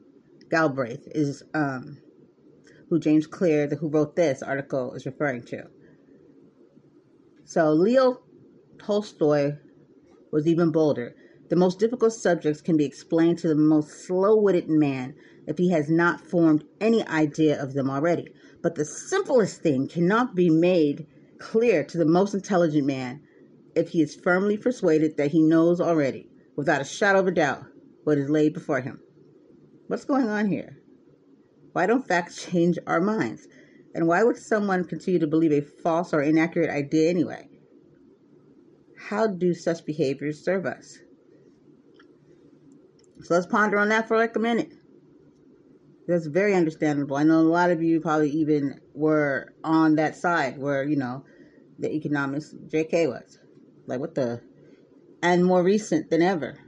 Galbraith 0.50 1.06
is 1.12 1.42
um, 1.54 1.98
who 2.88 2.98
James 2.98 3.26
Clear, 3.26 3.66
the, 3.66 3.76
who 3.76 3.88
wrote 3.88 4.16
this 4.16 4.42
article, 4.42 4.94
is 4.94 5.06
referring 5.06 5.44
to. 5.44 5.68
So 7.44 7.72
Leo 7.72 8.20
Tolstoy 8.78 9.56
was 10.32 10.46
even 10.46 10.70
bolder. 10.70 11.14
The 11.48 11.56
most 11.56 11.78
difficult 11.78 12.12
subjects 12.12 12.60
can 12.60 12.76
be 12.76 12.84
explained 12.84 13.38
to 13.38 13.48
the 13.48 13.56
most 13.56 14.06
slow-witted 14.06 14.68
man 14.68 15.14
if 15.46 15.58
he 15.58 15.70
has 15.70 15.90
not 15.90 16.20
formed 16.20 16.64
any 16.80 17.04
idea 17.06 17.60
of 17.60 17.74
them 17.74 17.90
already. 17.90 18.32
But 18.62 18.74
the 18.74 18.84
simplest 18.84 19.62
thing 19.62 19.88
cannot 19.88 20.34
be 20.34 20.50
made 20.50 21.06
clear 21.38 21.82
to 21.84 21.98
the 21.98 22.04
most 22.04 22.34
intelligent 22.34 22.86
man 22.86 23.22
if 23.74 23.88
he 23.90 24.02
is 24.02 24.14
firmly 24.14 24.56
persuaded 24.56 25.16
that 25.16 25.30
he 25.30 25.42
knows 25.42 25.80
already, 25.80 26.28
without 26.56 26.80
a 26.80 26.84
shadow 26.84 27.20
of 27.20 27.26
a 27.26 27.30
doubt, 27.30 27.64
what 28.04 28.18
is 28.18 28.28
laid 28.28 28.52
before 28.52 28.80
him. 28.80 29.00
What's 29.86 30.04
going 30.04 30.28
on 30.28 30.46
here? 30.48 30.76
Why 31.72 31.86
don't 31.86 32.06
facts 32.06 32.44
change 32.44 32.78
our 32.86 33.00
minds? 33.00 33.46
And 33.94 34.06
why 34.06 34.22
would 34.22 34.36
someone 34.36 34.84
continue 34.84 35.20
to 35.20 35.26
believe 35.26 35.52
a 35.52 35.62
false 35.62 36.12
or 36.12 36.22
inaccurate 36.22 36.70
idea 36.70 37.08
anyway? 37.08 37.48
How 38.96 39.26
do 39.26 39.54
such 39.54 39.86
behaviors 39.86 40.44
serve 40.44 40.66
us? 40.66 40.98
So 43.22 43.34
let's 43.34 43.46
ponder 43.46 43.78
on 43.78 43.88
that 43.88 44.06
for 44.06 44.16
like 44.16 44.36
a 44.36 44.40
minute. 44.40 44.72
That's 46.10 46.26
very 46.26 46.56
understandable. 46.56 47.16
I 47.16 47.22
know 47.22 47.38
a 47.38 47.42
lot 47.42 47.70
of 47.70 47.84
you 47.84 48.00
probably 48.00 48.30
even 48.30 48.80
were 48.94 49.52
on 49.62 49.94
that 49.94 50.16
side 50.16 50.58
where, 50.58 50.82
you 50.82 50.96
know, 50.96 51.22
the 51.78 51.94
economist 51.94 52.56
JK 52.66 53.06
was. 53.06 53.38
Like, 53.86 54.00
what 54.00 54.16
the? 54.16 54.40
And 55.22 55.44
more 55.44 55.62
recent 55.62 56.10
than 56.10 56.20
ever. 56.20 56.58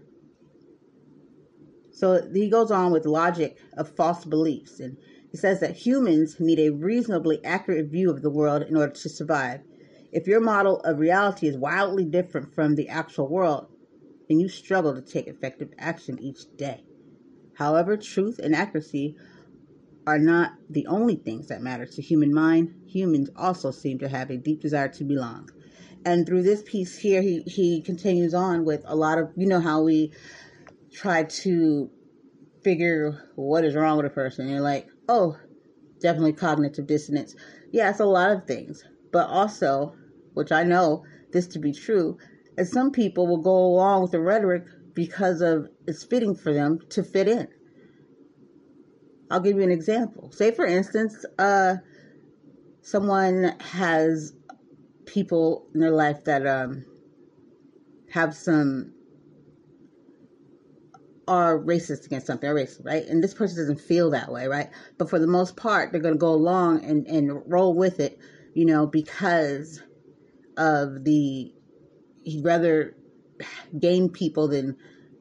So 1.91 2.25
he 2.33 2.49
goes 2.49 2.71
on 2.71 2.93
with 2.93 3.05
logic 3.05 3.59
of 3.77 3.89
false 3.97 4.25
beliefs. 4.25 4.79
And 4.79 4.97
he 5.33 5.37
says 5.37 5.59
that 5.59 5.75
humans 5.75 6.39
need 6.39 6.61
a 6.61 6.71
reasonably 6.71 7.45
accurate 7.45 7.87
view 7.87 8.11
of 8.11 8.23
the 8.23 8.31
world 8.31 8.63
in 8.63 8.77
order 8.77 8.93
to 8.93 9.09
survive. 9.09 9.63
If 10.13 10.29
your 10.29 10.41
model 10.41 10.79
of 10.83 11.01
reality 11.01 11.49
is 11.49 11.57
wildly 11.57 12.05
different 12.05 12.55
from 12.55 12.77
the 12.77 12.89
actual 12.89 13.29
world, 13.29 13.67
then 14.29 14.39
you 14.39 14.49
struggle 14.49 14.95
to 14.95 15.03
take 15.03 15.27
effective 15.27 15.71
action 15.81 16.21
each 16.21 16.43
day. 16.57 16.85
However, 17.55 17.97
truth 17.97 18.39
and 18.39 18.55
accuracy 18.55 19.17
are 20.07 20.19
not 20.19 20.53
the 20.69 20.87
only 20.87 21.17
things 21.17 21.49
that 21.49 21.63
matter 21.63 21.87
to 21.87 22.03
human 22.03 22.33
mind. 22.35 22.75
Humans 22.87 23.31
also 23.37 23.71
seem 23.71 23.99
to 24.01 24.09
have 24.09 24.31
a 24.31 24.37
deep 24.37 24.61
desire 24.61 24.89
to 24.89 25.05
belong. 25.05 25.49
And 26.05 26.27
through 26.27 26.43
this 26.43 26.63
piece 26.63 26.99
here, 26.99 27.23
he, 27.23 27.43
he 27.47 27.81
continues 27.81 28.35
on 28.35 28.65
with 28.65 28.83
a 28.87 28.97
lot 28.97 29.19
of, 29.19 29.31
you 29.37 29.47
know, 29.47 29.61
how 29.61 29.83
we 29.83 30.13
try 30.93 31.25
to 31.25 31.91
figure 32.65 33.31
what 33.37 33.65
is 33.65 33.75
wrong 33.75 33.97
with 33.97 34.07
a 34.07 34.11
person. 34.11 34.49
You're 34.49 34.61
like, 34.61 34.89
oh, 35.09 35.37
definitely 36.01 36.33
cognitive 36.33 36.87
dissonance. 36.87 37.37
Yeah, 37.71 37.91
it's 37.91 38.01
a 38.01 38.05
lot 38.05 38.33
of 38.33 38.47
things. 38.47 38.85
But 39.13 39.29
also, 39.29 39.95
which 40.35 40.51
I 40.51 40.65
know 40.65 41.05
this 41.33 41.47
to 41.49 41.59
be 41.59 41.73
true, 41.73 42.19
is 42.59 42.71
some 42.71 42.91
people 42.91 43.27
will 43.27 43.43
go 43.43 43.57
along 43.57 44.03
with 44.03 44.11
the 44.11 44.21
rhetoric 44.21 44.65
because 44.95 45.41
of 45.41 45.69
it's 45.87 46.05
fitting 46.05 46.35
for 46.35 46.53
them 46.53 46.79
to 46.91 47.03
fit 47.03 47.29
in. 47.29 47.49
I'll 49.33 49.41
give 49.41 49.59
you 49.59 49.65
an 49.65 49.73
example. 49.73 50.33
Say, 50.33 50.53
for 50.53 50.67
instance, 50.67 51.27
uh, 51.39 51.77
someone 52.83 53.53
has 53.61 54.35
people 55.07 55.65
in 55.75 55.81
their 55.81 55.91
life 55.93 56.25
that 56.25 56.47
um, 56.47 56.85
have 58.11 58.35
some 58.35 58.93
are 61.29 61.59
racist 61.59 62.07
against 62.07 62.27
something, 62.27 62.49
are 62.49 62.55
racist, 62.55 62.85
right? 62.85 63.07
And 63.09 63.23
this 63.25 63.35
person 63.35 63.59
doesn't 63.59 63.81
feel 63.81 64.11
that 64.11 64.31
way, 64.33 64.47
right? 64.49 64.69
But 64.99 65.11
for 65.11 65.19
the 65.19 65.27
most 65.27 65.57
part, 65.57 65.93
they're 65.93 66.01
going 66.01 66.15
to 66.15 66.19
go 66.19 66.33
along 66.35 66.85
and, 66.85 67.07
and 67.09 67.43
roll 67.47 67.75
with 67.75 68.01
it, 68.01 68.17
you 68.55 68.67
know, 68.67 68.87
because 68.87 69.83
of 70.57 71.05
the, 71.05 71.53
he'd 72.25 72.45
rather 72.45 72.95
gain 73.81 74.11
people 74.11 74.49
than 74.49 74.77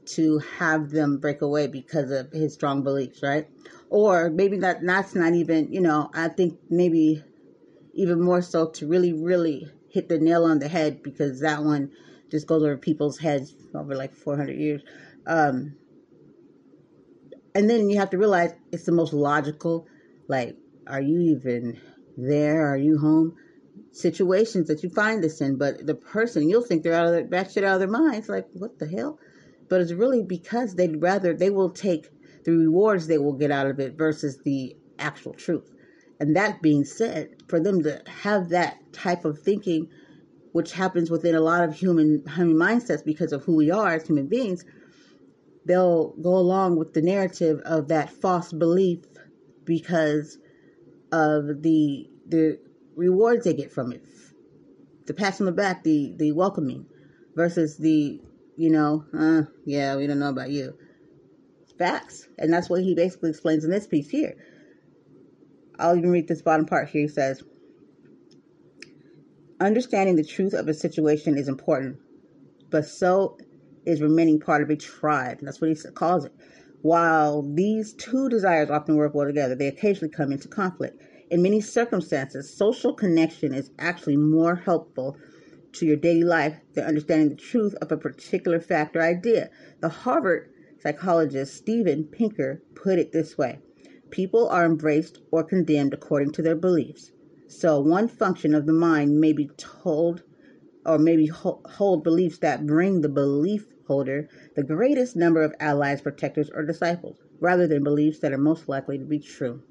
to 0.06 0.39
have 0.39 0.89
them 0.91 1.18
break 1.18 1.41
away 1.41 1.68
because 1.68 2.12
of 2.12 2.30
his 2.34 2.53
strong 2.53 2.84
beliefs, 2.84 3.22
right? 3.24 3.46
Or 3.92 4.30
maybe 4.30 4.58
that 4.60 4.78
that's 4.82 5.16
not 5.16 5.34
even, 5.34 5.74
you 5.74 5.82
know, 5.82 6.10
I 6.14 6.30
think 6.30 6.58
maybe 6.70 7.22
even 7.94 8.22
more 8.22 8.42
so 8.42 8.68
to 8.68 8.88
really, 8.88 9.12
really 9.12 9.68
hit 9.90 10.08
the 10.08 10.18
nail 10.18 10.46
on 10.46 10.60
the 10.60 10.70
head 10.70 11.04
because 11.04 11.42
that 11.42 11.62
one 11.62 11.92
just 12.32 12.48
goes 12.48 12.64
over 12.64 12.78
people's 12.78 13.20
heads 13.20 13.54
over 13.76 13.94
like 13.94 14.16
400 14.16 14.54
years. 14.54 14.82
Um, 15.28 15.76
and 17.54 17.70
then 17.70 17.90
you 17.90 18.00
have 18.00 18.12
to 18.12 18.18
realize 18.18 18.54
it's 18.72 18.86
the 18.86 18.94
most 18.94 19.12
logical 19.14 19.88
Like, 20.30 20.56
are 20.88 21.02
you 21.02 21.20
even 21.38 21.78
there? 22.16 22.72
Are 22.72 22.78
you 22.78 22.98
home? 22.98 23.36
Situations 23.92 24.68
that 24.68 24.84
you 24.84 24.90
find 24.90 25.22
this 25.22 25.42
in, 25.42 25.58
but 25.58 25.86
the 25.86 25.96
person 25.96 26.48
you'll 26.48 26.62
think 26.64 26.84
they're 26.84 26.94
out 26.94 27.08
of 27.08 27.12
their 27.12 27.28
that 27.28 27.52
shit 27.52 27.66
out 27.66 27.74
of 27.74 27.80
their 27.82 27.90
minds. 27.90 28.30
Like, 28.30 28.48
what 28.54 28.80
the 28.80 28.88
hell? 28.88 29.20
But 29.68 29.82
it's 29.82 29.92
really 29.92 30.24
because 30.24 30.76
they'd 30.76 31.02
rather 31.02 31.34
they 31.34 31.50
will 31.50 31.72
take 31.72 32.10
the 32.44 32.52
rewards 32.52 33.08
they 33.08 33.18
will 33.18 33.34
get 33.34 33.52
out 33.52 33.68
of 33.68 33.80
it 33.80 33.98
versus 33.98 34.40
the 34.44 34.76
actual 35.00 35.34
truth. 35.34 35.72
And 36.20 36.36
that 36.36 36.62
being 36.62 36.86
said, 36.86 37.30
for 37.48 37.60
them 37.60 37.82
to 37.84 38.02
have 38.08 38.50
that 38.50 38.78
type 38.94 39.26
of 39.26 39.40
thinking, 39.40 39.90
which 40.52 40.74
happens 40.74 41.10
within 41.10 41.36
a 41.36 41.42
lot 41.42 41.64
of 41.64 41.74
human 41.74 42.24
human 42.36 42.56
mindsets 42.56 43.04
because 43.04 43.32
of 43.32 43.44
who 43.44 43.56
we 43.56 43.72
are 43.72 43.94
as 43.94 44.06
human 44.06 44.28
beings, 44.28 44.64
they'll 45.66 46.10
go 46.22 46.36
along 46.36 46.78
with 46.78 46.94
the 46.94 47.02
narrative 47.02 47.60
of 47.66 47.88
that 47.88 48.10
false 48.10 48.52
belief 48.52 49.00
because 49.66 50.38
of 51.12 51.64
the 51.64 52.10
the 52.28 52.60
rewards 52.96 53.46
they 53.46 53.54
get 53.54 53.72
from 53.72 53.92
it. 53.92 54.04
The 55.08 55.14
pats 55.14 55.42
on 55.42 55.46
the 55.46 55.52
back, 55.52 55.84
the 55.84 56.14
the 56.18 56.32
welcoming, 56.34 56.86
versus 57.36 57.78
the 57.78 58.22
you 58.58 58.70
know, 58.70 59.06
uh, 59.18 59.44
yeah, 59.66 59.96
we 59.96 60.06
don't 60.06 60.20
know 60.20 60.30
about 60.30 60.52
you. 60.52 60.78
Facts, 61.72 62.28
and 62.38 62.51
that's 62.51 62.70
what 62.70 62.84
he 62.84 62.96
basically 62.96 63.30
explains 63.30 63.63
in 63.63 63.72
this 63.72 63.88
piece 63.88 64.10
here. 64.10 64.36
I'll 65.80 65.98
even 65.98 66.12
read 66.12 66.28
this 66.28 66.42
bottom 66.42 66.66
part 66.66 66.90
here. 66.90 67.04
He 67.04 67.08
says, 67.08 67.44
Understanding 69.60 70.16
the 70.16 70.24
truth 70.24 70.54
of 70.54 70.68
a 70.68 70.74
situation 70.74 71.38
is 71.38 71.48
important, 71.48 71.98
but 72.70 72.86
so 72.86 73.38
is 73.86 74.01
remaining 74.01 74.40
part 74.40 74.62
of 74.62 74.70
a 74.70 74.75
tribe. 74.75 75.40
That's 75.42 75.62
what 75.62 75.70
he 75.70 75.75
calls 75.94 76.25
it. 76.25 76.34
While 76.82 77.44
these 77.44 77.94
two 77.94 78.28
desires 78.30 78.70
often 78.72 78.96
work 78.96 79.13
well 79.13 79.28
together, 79.28 79.56
they 79.56 79.68
occasionally 79.68 80.10
come 80.10 80.32
into 80.32 80.48
conflict. 80.48 81.01
In 81.30 81.42
many 81.42 81.62
circumstances, 81.62 82.56
social 82.56 82.94
connection 82.94 83.54
is 83.54 83.72
actually 83.78 84.18
more 84.18 84.56
helpful 84.56 85.16
to 85.74 85.86
your 85.86 85.96
daily 85.96 86.24
life 86.24 86.58
than 86.74 86.86
understanding 86.86 87.30
the 87.30 87.36
truth 87.36 87.75
of 87.82 87.92
a 87.92 87.98
particular 87.98 88.60
fact 88.60 88.96
or 88.96 89.01
idea. 89.01 89.50
The 89.80 89.90
Harvard 89.90 90.50
psychologist 90.82 91.56
Steven 91.56 92.04
Pinker 92.06 92.62
put 92.76 93.00
it 93.00 93.12
this 93.12 93.38
way 93.38 93.60
People 94.10 94.50
are 94.50 94.66
embraced 94.66 95.22
or 95.32 95.44
condemned 95.44 95.94
according 95.94 96.32
to 96.34 96.42
their 96.42 96.56
beliefs. 96.56 97.12
So, 97.48 97.80
one 97.80 98.08
function 98.08 98.54
of 98.54 98.66
the 98.66 98.74
mind 98.74 99.20
may 99.20 99.34
be 99.34 99.50
told 99.58 100.24
or 100.86 100.98
maybe 100.98 101.28
hold 101.28 102.04
beliefs 102.04 102.40
that 102.40 102.66
bring 102.66 103.02
the 103.02 103.10
belief 103.10 103.68
holder 103.88 104.30
the 104.56 104.64
greatest 104.64 105.16
number 105.16 105.42
of 105.42 105.54
allies, 105.60 106.02
protectors, 106.02 106.50
or 106.54 106.64
disciples, 106.66 107.18
rather 107.40 107.68
than 107.68 107.84
beliefs 107.84 108.20
that 108.20 108.32
are 108.32 108.38
most 108.38 108.70
likely 108.70 108.98
to 108.98 109.06
be 109.06 109.20
true. 109.20 109.62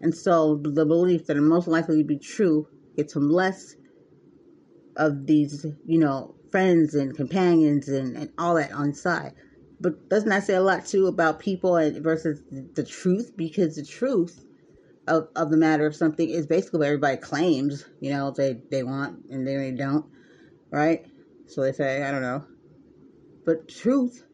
And 0.00 0.14
so 0.14 0.56
the 0.56 0.86
beliefs 0.86 1.26
that 1.26 1.36
are 1.36 1.42
most 1.42 1.66
likely 1.66 1.98
to 1.98 2.04
be 2.04 2.18
true 2.18 2.68
gets 2.96 3.14
them 3.14 3.30
less 3.30 3.76
of 4.96 5.26
these, 5.26 5.66
you 5.84 5.98
know, 5.98 6.34
friends 6.50 6.94
and 6.94 7.16
companions 7.16 7.88
and, 7.88 8.16
and 8.16 8.30
all 8.38 8.54
that 8.54 8.72
on 8.72 8.94
side. 8.94 9.32
But 9.80 10.08
doesn't 10.08 10.28
that 10.28 10.44
say 10.44 10.54
a 10.54 10.62
lot 10.62 10.86
too 10.86 11.06
about 11.06 11.38
people 11.38 11.76
and 11.76 12.02
versus 12.02 12.40
the 12.74 12.84
truth? 12.84 13.32
Because 13.36 13.76
the 13.76 13.84
truth 13.84 14.44
of, 15.06 15.28
of 15.36 15.50
the 15.50 15.56
matter 15.56 15.86
of 15.86 15.94
something 15.94 16.28
is 16.28 16.46
basically 16.46 16.78
what 16.78 16.86
everybody 16.86 17.16
claims, 17.18 17.84
you 18.00 18.10
know, 18.10 18.30
they, 18.30 18.60
they 18.70 18.82
want 18.82 19.26
and 19.30 19.46
they 19.46 19.70
don't, 19.72 20.06
right? 20.70 21.06
So 21.46 21.62
they 21.62 21.72
say, 21.72 22.02
I 22.02 22.10
don't 22.10 22.22
know. 22.22 22.44
But 23.44 23.68
truth, 23.68 24.24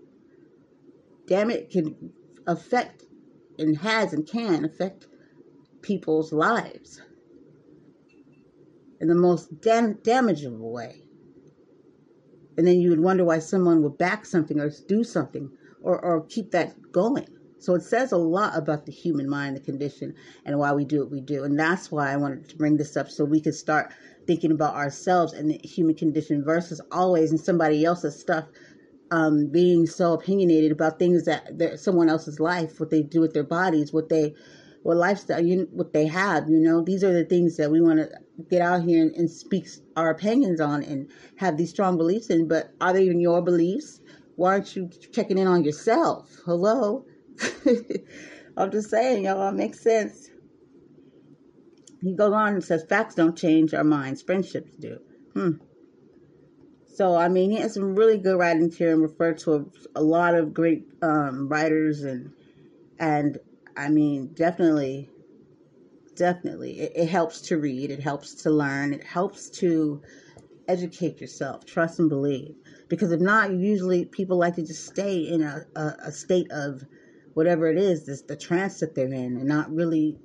damn 1.27 1.51
it, 1.51 1.71
can 1.71 2.13
affect 2.47 3.05
and 3.59 3.77
has 3.79 4.13
and 4.13 4.27
can 4.27 4.65
affect 4.65 5.07
people's 5.83 6.33
lives 6.33 7.02
in 9.00 9.09
the 9.09 9.15
most 9.15 9.61
dam- 9.61 9.95
damageable 9.97 10.73
way. 10.73 11.01
And 12.56 12.67
then 12.67 12.80
you 12.80 12.91
would 12.91 13.00
wonder 13.00 13.25
why 13.25 13.38
someone 13.38 13.82
would 13.82 13.99
back 13.99 14.26
something 14.26 14.60
or 14.60 14.71
do 14.88 15.04
something 15.04 15.50
or, 15.82 15.99
or 16.04 16.25
keep 16.26 16.50
that 16.52 16.75
going. 16.93 17.26
So 17.58 17.75
it 17.75 17.82
says 17.82 18.10
a 18.10 18.17
lot 18.17 18.56
about 18.56 18.86
the 18.86 18.93
human 18.93 19.28
mind, 19.28 19.54
the 19.54 19.60
condition, 19.60 20.15
and 20.45 20.58
why 20.58 20.73
we 20.73 20.84
do 20.84 21.00
what 21.00 21.12
we 21.12 21.21
do. 21.21 21.45
And 21.45 21.58
that's 21.58 21.93
why 21.93 22.12
I 22.12 22.17
wanted 22.17 22.49
to 22.49 22.56
bring 22.56 22.76
this 22.76 22.97
up 22.97 23.08
so 23.08 23.25
we 23.25 23.41
could 23.41 23.54
start 23.54 23.93
thinking 24.26 24.50
about 24.50 24.75
ourselves 24.75 25.32
and 25.32 25.49
the 25.49 25.60
human 25.62 25.95
condition 25.95 26.45
versus 26.45 26.80
always 26.91 27.30
in 27.30 27.38
somebody 27.38 27.84
else's 27.84 28.19
stuff 28.19 28.47
um, 29.12 29.47
being 29.47 29.86
so 29.86 30.15
opinionated 30.15 30.73
about 30.73 30.99
things 30.99 31.25
that, 31.26 31.58
that 31.58 31.78
someone 31.78 32.08
else's 32.08 32.41
life, 32.41 32.80
what 32.80 32.91
they 32.91 33.02
do 33.02 33.21
with 33.21 33.32
their 33.32 33.45
bodies, 33.45 33.93
what 33.93 34.08
they 34.08 34.34
what 34.82 34.97
lifestyle 34.97 35.45
you 35.45 35.68
what 35.73 35.92
they 35.92 36.06
have 36.06 36.49
you 36.49 36.58
know? 36.58 36.82
These 36.82 37.04
are 37.04 37.12
the 37.12 37.25
things 37.25 37.56
that 37.56 37.71
we 37.71 37.80
want 37.80 37.99
to 37.99 38.10
get 38.50 38.62
out 38.62 38.82
here 38.82 39.02
and, 39.02 39.14
and 39.14 39.30
speak 39.30 39.68
our 39.97 40.10
opinions 40.10 40.60
on 40.60 40.82
and 40.82 41.10
have 41.36 41.56
these 41.56 41.71
strong 41.71 41.97
beliefs 41.97 42.30
in. 42.30 42.49
But 42.49 42.73
are 42.80 42.92
they 42.92 43.04
even 43.04 43.21
your 43.21 43.42
beliefs? 43.42 44.00
Why 44.36 44.54
aren't 44.54 44.75
you 44.75 44.90
checking 45.12 45.38
in 45.38 45.47
on 45.47 45.64
yourself? 45.64 46.30
Hello? 46.45 47.04
I'm 48.56 48.71
just 48.71 48.90
saying 48.90 49.25
y'all 49.25 49.49
it 49.49 49.52
makes 49.52 49.80
sense. 49.80 50.30
He 52.00 52.14
goes 52.14 52.32
on 52.32 52.54
and 52.54 52.64
says 52.64 52.84
facts 52.88 53.14
don't 53.14 53.36
change 53.36 53.75
our 53.75 53.84
minds. 53.84 54.23
Friendships 54.23 54.73
do. 54.75 54.99
Hmm. 55.34 55.52
So 56.95 57.16
I 57.16 57.28
mean, 57.28 57.50
he 57.50 57.58
has 57.58 57.75
some 57.75 57.95
really 57.95 58.18
good 58.18 58.38
writings 58.38 58.76
here, 58.76 58.92
and 58.92 59.00
referred 59.00 59.38
to 59.38 59.54
a, 59.54 59.64
a 60.00 60.02
lot 60.02 60.34
of 60.34 60.52
great 60.52 60.84
um, 61.00 61.49
writers 61.49 62.02
and 62.02 62.32
and 62.99 63.38
I 63.76 63.89
mean, 63.89 64.35
definitely, 64.35 65.08
definitely, 66.15 66.80
it, 66.80 66.93
it 66.95 67.08
helps 67.08 67.41
to 67.43 67.58
read, 67.58 67.91
it 67.91 68.00
helps 68.00 68.35
to 68.43 68.50
learn, 68.50 68.93
it 68.93 69.04
helps 69.04 69.49
to 69.61 70.02
educate 70.69 71.21
yourself, 71.21 71.65
trust 71.65 71.99
and 71.99 72.08
believe. 72.08 72.54
Because 72.89 73.13
if 73.13 73.21
not, 73.21 73.52
usually 73.52 74.04
people 74.04 74.37
like 74.37 74.56
to 74.56 74.67
just 74.67 74.87
stay 74.87 75.19
in 75.19 75.43
a, 75.43 75.63
a, 75.75 75.95
a 76.06 76.13
state 76.13 76.50
of 76.50 76.85
whatever 77.35 77.67
it 77.67 77.78
is, 77.78 78.06
this, 78.06 78.23
the 78.23 78.37
trance 78.37 78.80
that 78.80 78.95
they're 78.95 79.06
in, 79.06 79.37
and 79.37 79.45
not 79.45 79.73
really 79.73 80.19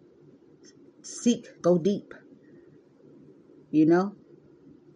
seek, 1.02 1.62
go 1.62 1.78
deep. 1.78 2.14
You 3.72 3.86
know? 3.86 4.16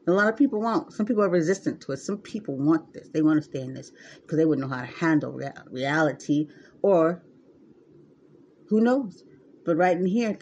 A 0.08 0.12
lot 0.12 0.28
of 0.28 0.36
people 0.36 0.60
won't. 0.60 0.92
Some 0.92 1.06
people 1.06 1.24
are 1.24 1.30
resistant 1.30 1.80
to 1.82 1.92
it. 1.92 1.98
Some 1.98 2.18
people 2.18 2.58
want 2.58 2.92
this. 2.92 3.08
They 3.10 3.22
want 3.22 3.38
to 3.38 3.44
stay 3.44 3.62
in 3.62 3.74
this 3.74 3.92
because 4.22 4.38
they 4.38 4.46
wouldn't 4.46 4.68
know 4.68 4.76
how 4.76 4.82
to 4.82 4.92
handle 4.92 5.40
reality 5.70 6.48
or 6.82 7.22
who 8.72 8.82
knows? 8.82 9.24
But 9.66 9.78
right 9.78 9.96
in 9.96 10.06
here 10.06 10.40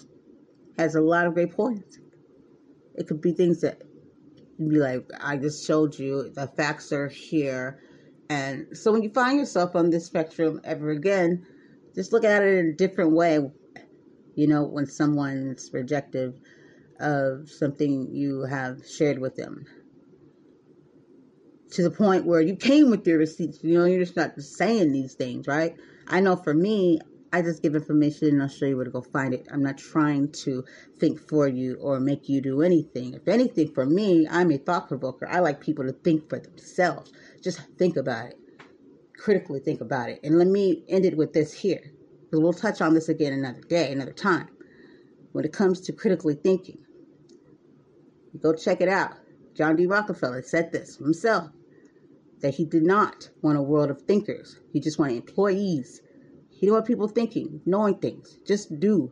has 0.78 0.96
a 0.96 1.02
lot 1.02 1.26
of 1.26 1.34
great 1.34 1.52
points. 1.52 2.00
It 2.96 3.08
could 3.08 3.22
be 3.22 3.34
things 3.34 3.62
that 3.62 3.82
you'd 4.58 4.70
be 4.70 4.78
like, 4.78 5.10
I 5.20 5.36
just 5.38 5.66
showed 5.66 5.98
you, 5.98 6.30
the 6.30 6.48
facts 6.48 6.94
are 6.94 7.10
here. 7.10 7.82
And 8.30 8.78
so 8.78 8.92
when 8.92 9.02
you 9.02 9.10
find 9.10 9.40
yourself 9.40 9.76
on 9.76 9.90
this 9.90 10.06
spectrum 10.06 10.62
ever 10.64 10.92
again, 10.92 11.46
just 11.96 12.14
look 12.14 12.24
at 12.24 12.44
it 12.44 12.58
in 12.60 12.68
a 12.68 12.74
different 12.74 13.14
way. 13.14 13.40
You 14.36 14.48
know, 14.48 14.64
when 14.64 14.86
someone's 14.86 15.72
rejective 15.74 16.40
of 17.00 17.50
something 17.50 18.14
you 18.14 18.44
have 18.44 18.88
shared 18.88 19.20
with 19.20 19.36
them. 19.36 19.66
To 21.72 21.84
the 21.84 21.92
point 21.92 22.26
where 22.26 22.42
you 22.42 22.56
came 22.56 22.90
with 22.92 23.08
your 23.08 23.18
receipts, 23.18 23.64
you 23.64 23.74
know, 23.74 23.86
you're 23.86 24.04
just 24.04 24.16
not 24.16 24.40
saying 24.40 24.92
these 24.92 25.16
things, 25.16 25.48
right? 25.48 25.76
I 26.08 26.20
know 26.20 26.36
for 26.36 26.54
me, 26.54 27.00
I 27.32 27.44
just 27.44 27.62
give 27.62 27.76
information 27.76 28.30
and 28.30 28.42
I'll 28.42 28.50
show 28.50 28.66
you 28.66 28.76
where 28.76 28.86
to 28.86 28.92
go 28.92 29.02
find 29.02 29.34
it. 29.34 29.48
I'm 29.52 29.62
not 29.62 29.78
trying 29.78 30.32
to 30.32 30.64
think 30.98 31.20
for 31.20 31.48
you 31.48 31.76
or 31.76 32.00
make 32.00 32.28
you 32.28 32.42
do 32.42 32.64
anything. 32.64 33.14
If 33.14 33.28
anything, 33.28 33.72
for 33.72 33.86
me, 33.86 34.28
I'm 34.30 34.52
a 34.52 34.58
thought 34.58 34.88
provoker. 34.88 35.28
I 35.28 35.40
like 35.40 35.62
people 35.62 35.86
to 35.86 35.92
think 35.92 36.28
for 36.28 36.40
themselves. 36.40 37.12
Just 37.44 37.62
think 37.78 37.98
about 37.98 38.28
it, 38.28 38.40
critically 39.16 39.60
think 39.60 39.82
about 39.82 40.10
it. 40.10 40.20
And 40.24 40.40
let 40.40 40.48
me 40.48 40.84
end 40.90 41.06
it 41.06 41.16
with 41.16 41.34
this 41.34 41.54
here, 41.54 41.92
because 42.22 42.40
we'll 42.40 42.54
touch 42.54 42.82
on 42.82 42.96
this 42.96 43.10
again 43.10 43.34
another 43.34 43.62
day, 43.62 43.92
another 43.92 44.14
time. 44.14 44.50
When 45.32 45.46
it 45.46 45.54
comes 45.54 45.82
to 45.82 45.94
critically 45.94 46.34
thinking, 46.34 46.80
go 48.42 48.54
check 48.54 48.82
it 48.82 48.90
out. 48.90 49.14
John 49.54 49.76
D. 49.76 49.86
Rockefeller 49.86 50.42
said 50.42 50.72
this 50.72 50.96
himself 50.96 51.50
that 52.42 52.56
he 52.56 52.66
did 52.66 52.84
not 52.84 53.30
want 53.42 53.58
a 53.58 53.62
world 53.62 53.92
of 53.92 54.02
thinkers, 54.04 54.58
he 54.72 54.80
just 54.80 54.98
wanted 54.98 55.18
employees 55.18 56.02
you 56.62 56.68
know 56.68 56.76
what 56.76 56.86
people 56.86 57.08
thinking, 57.08 57.62
knowing 57.66 57.96
things. 57.96 58.38
Just 58.46 58.80
do. 58.80 59.12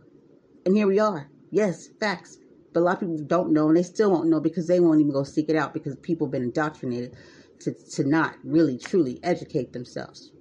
And 0.65 0.75
here 0.75 0.87
we 0.87 0.99
are. 0.99 1.29
Yes, 1.51 1.89
facts. 1.99 2.37
But 2.73 2.81
a 2.81 2.83
lot 2.83 2.95
of 2.95 2.99
people 3.01 3.17
don't 3.25 3.53
know 3.53 3.67
and 3.67 3.77
they 3.77 3.83
still 3.83 4.11
won't 4.11 4.29
know 4.29 4.39
because 4.39 4.67
they 4.67 4.79
won't 4.79 4.99
even 4.99 5.13
go 5.13 5.23
seek 5.23 5.49
it 5.49 5.55
out 5.55 5.73
because 5.73 5.95
people 5.97 6.27
have 6.27 6.31
been 6.31 6.43
indoctrinated 6.43 7.15
to, 7.61 7.73
to 7.73 8.03
not 8.03 8.35
really 8.43 8.77
truly 8.77 9.19
educate 9.23 9.73
themselves. 9.73 10.31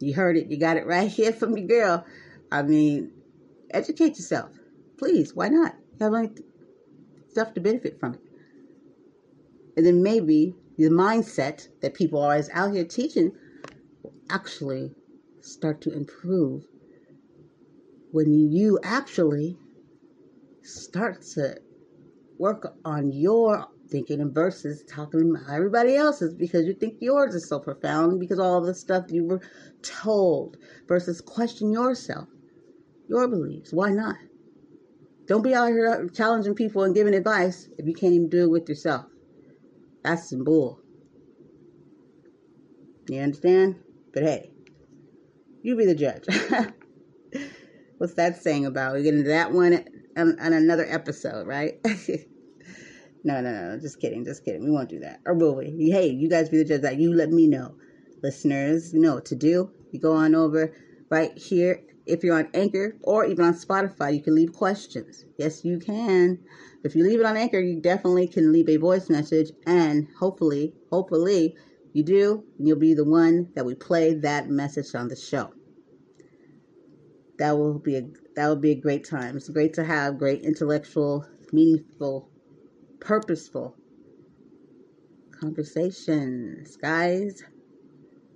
You 0.00 0.14
heard 0.14 0.36
it. 0.36 0.50
You 0.50 0.58
got 0.58 0.76
it 0.76 0.86
right 0.86 1.08
here 1.10 1.32
from 1.32 1.56
your 1.56 1.66
girl. 1.66 2.04
I 2.50 2.62
mean, 2.62 3.12
educate 3.70 4.16
yourself. 4.18 4.50
Please. 4.98 5.34
Why 5.34 5.48
not? 5.48 5.76
You 5.98 6.04
have 6.06 6.14
any 6.14 6.30
stuff 7.30 7.54
to 7.54 7.60
benefit 7.60 7.98
from 8.00 8.14
it. 8.14 8.20
And 9.76 9.86
then 9.86 10.02
maybe 10.02 10.54
the 10.76 10.88
mindset 10.90 11.68
that 11.80 11.94
people 11.94 12.20
are 12.20 12.32
always 12.32 12.50
out 12.52 12.74
here 12.74 12.84
teaching 12.84 13.32
will 14.02 14.12
actually 14.28 14.92
start 15.42 15.80
to 15.82 15.92
improve 15.92 16.64
when 18.12 18.32
you 18.32 18.78
actually 18.82 19.58
start 20.62 21.22
to 21.22 21.56
work 22.38 22.74
on 22.84 23.12
your 23.12 23.66
thinking 23.88 24.32
versus 24.32 24.82
talking 24.88 25.30
about 25.30 25.54
everybody 25.54 25.96
else's 25.96 26.34
because 26.34 26.66
you 26.66 26.74
think 26.74 26.96
yours 27.00 27.34
is 27.34 27.48
so 27.48 27.58
profound 27.58 28.18
because 28.18 28.38
all 28.38 28.60
the 28.60 28.74
stuff 28.74 29.04
you 29.10 29.24
were 29.24 29.40
told 29.82 30.56
versus 30.88 31.20
question 31.20 31.72
yourself, 31.72 32.28
your 33.08 33.28
beliefs. 33.28 33.72
Why 33.72 33.90
not? 33.90 34.16
Don't 35.26 35.42
be 35.42 35.54
out 35.54 35.68
here 35.68 36.08
challenging 36.14 36.54
people 36.54 36.84
and 36.84 36.94
giving 36.94 37.14
advice 37.14 37.68
if 37.78 37.86
you 37.86 37.94
can't 37.94 38.14
even 38.14 38.28
do 38.28 38.44
it 38.44 38.50
with 38.50 38.68
yourself. 38.68 39.06
That's 40.02 40.30
some 40.30 40.44
bull. 40.44 40.80
You 43.08 43.20
understand? 43.20 43.76
But 44.12 44.22
hey, 44.24 44.51
you 45.62 45.76
be 45.76 45.86
the 45.86 45.94
judge. 45.94 46.24
What's 47.98 48.14
that 48.14 48.42
saying 48.42 48.66
about? 48.66 48.94
We 48.94 49.02
get 49.02 49.14
into 49.14 49.28
that 49.28 49.52
one 49.52 49.84
on, 50.16 50.38
on 50.40 50.52
another 50.52 50.86
episode, 50.88 51.46
right? 51.46 51.74
no, 53.24 53.40
no, 53.40 53.52
no, 53.52 53.78
just 53.80 54.00
kidding, 54.00 54.24
just 54.24 54.44
kidding. 54.44 54.64
We 54.64 54.70
won't 54.70 54.88
do 54.88 55.00
that. 55.00 55.20
Or 55.24 55.34
will 55.34 55.54
we? 55.54 55.90
Hey, 55.90 56.08
you 56.08 56.28
guys 56.28 56.48
be 56.48 56.58
the 56.58 56.64
judge. 56.64 56.82
That 56.82 56.98
you 56.98 57.14
let 57.14 57.30
me 57.30 57.46
know, 57.46 57.76
listeners. 58.22 58.92
You 58.92 59.00
know 59.00 59.14
what 59.14 59.26
to 59.26 59.36
do. 59.36 59.70
You 59.92 60.00
go 60.00 60.14
on 60.14 60.34
over 60.34 60.72
right 61.10 61.36
here. 61.38 61.80
If 62.04 62.24
you're 62.24 62.36
on 62.36 62.48
Anchor 62.52 62.96
or 63.02 63.24
even 63.24 63.44
on 63.44 63.54
Spotify, 63.54 64.12
you 64.12 64.20
can 64.20 64.34
leave 64.34 64.52
questions. 64.52 65.24
Yes, 65.38 65.64
you 65.64 65.78
can. 65.78 66.40
If 66.82 66.96
you 66.96 67.04
leave 67.04 67.20
it 67.20 67.26
on 67.26 67.36
Anchor, 67.36 67.60
you 67.60 67.80
definitely 67.80 68.26
can 68.26 68.50
leave 68.50 68.68
a 68.68 68.76
voice 68.76 69.08
message, 69.08 69.52
and 69.64 70.08
hopefully, 70.18 70.74
hopefully, 70.90 71.54
you 71.92 72.02
do, 72.04 72.44
and 72.58 72.66
you'll 72.66 72.78
be 72.78 72.94
the 72.94 73.04
one 73.04 73.48
that 73.54 73.64
we 73.66 73.74
play 73.74 74.14
that 74.14 74.48
message 74.48 74.94
on 74.94 75.08
the 75.08 75.16
show. 75.16 75.52
That 77.38 77.56
will 77.58 77.78
be 77.78 77.96
a 77.96 78.02
that 78.36 78.48
will 78.48 78.56
be 78.56 78.72
a 78.72 78.80
great 78.80 79.04
time. 79.08 79.36
It's 79.36 79.48
great 79.48 79.74
to 79.74 79.84
have 79.84 80.18
great 80.18 80.42
intellectual, 80.42 81.26
meaningful, 81.52 82.30
purposeful 83.00 83.76
conversations, 85.42 86.76
guys. 86.76 87.42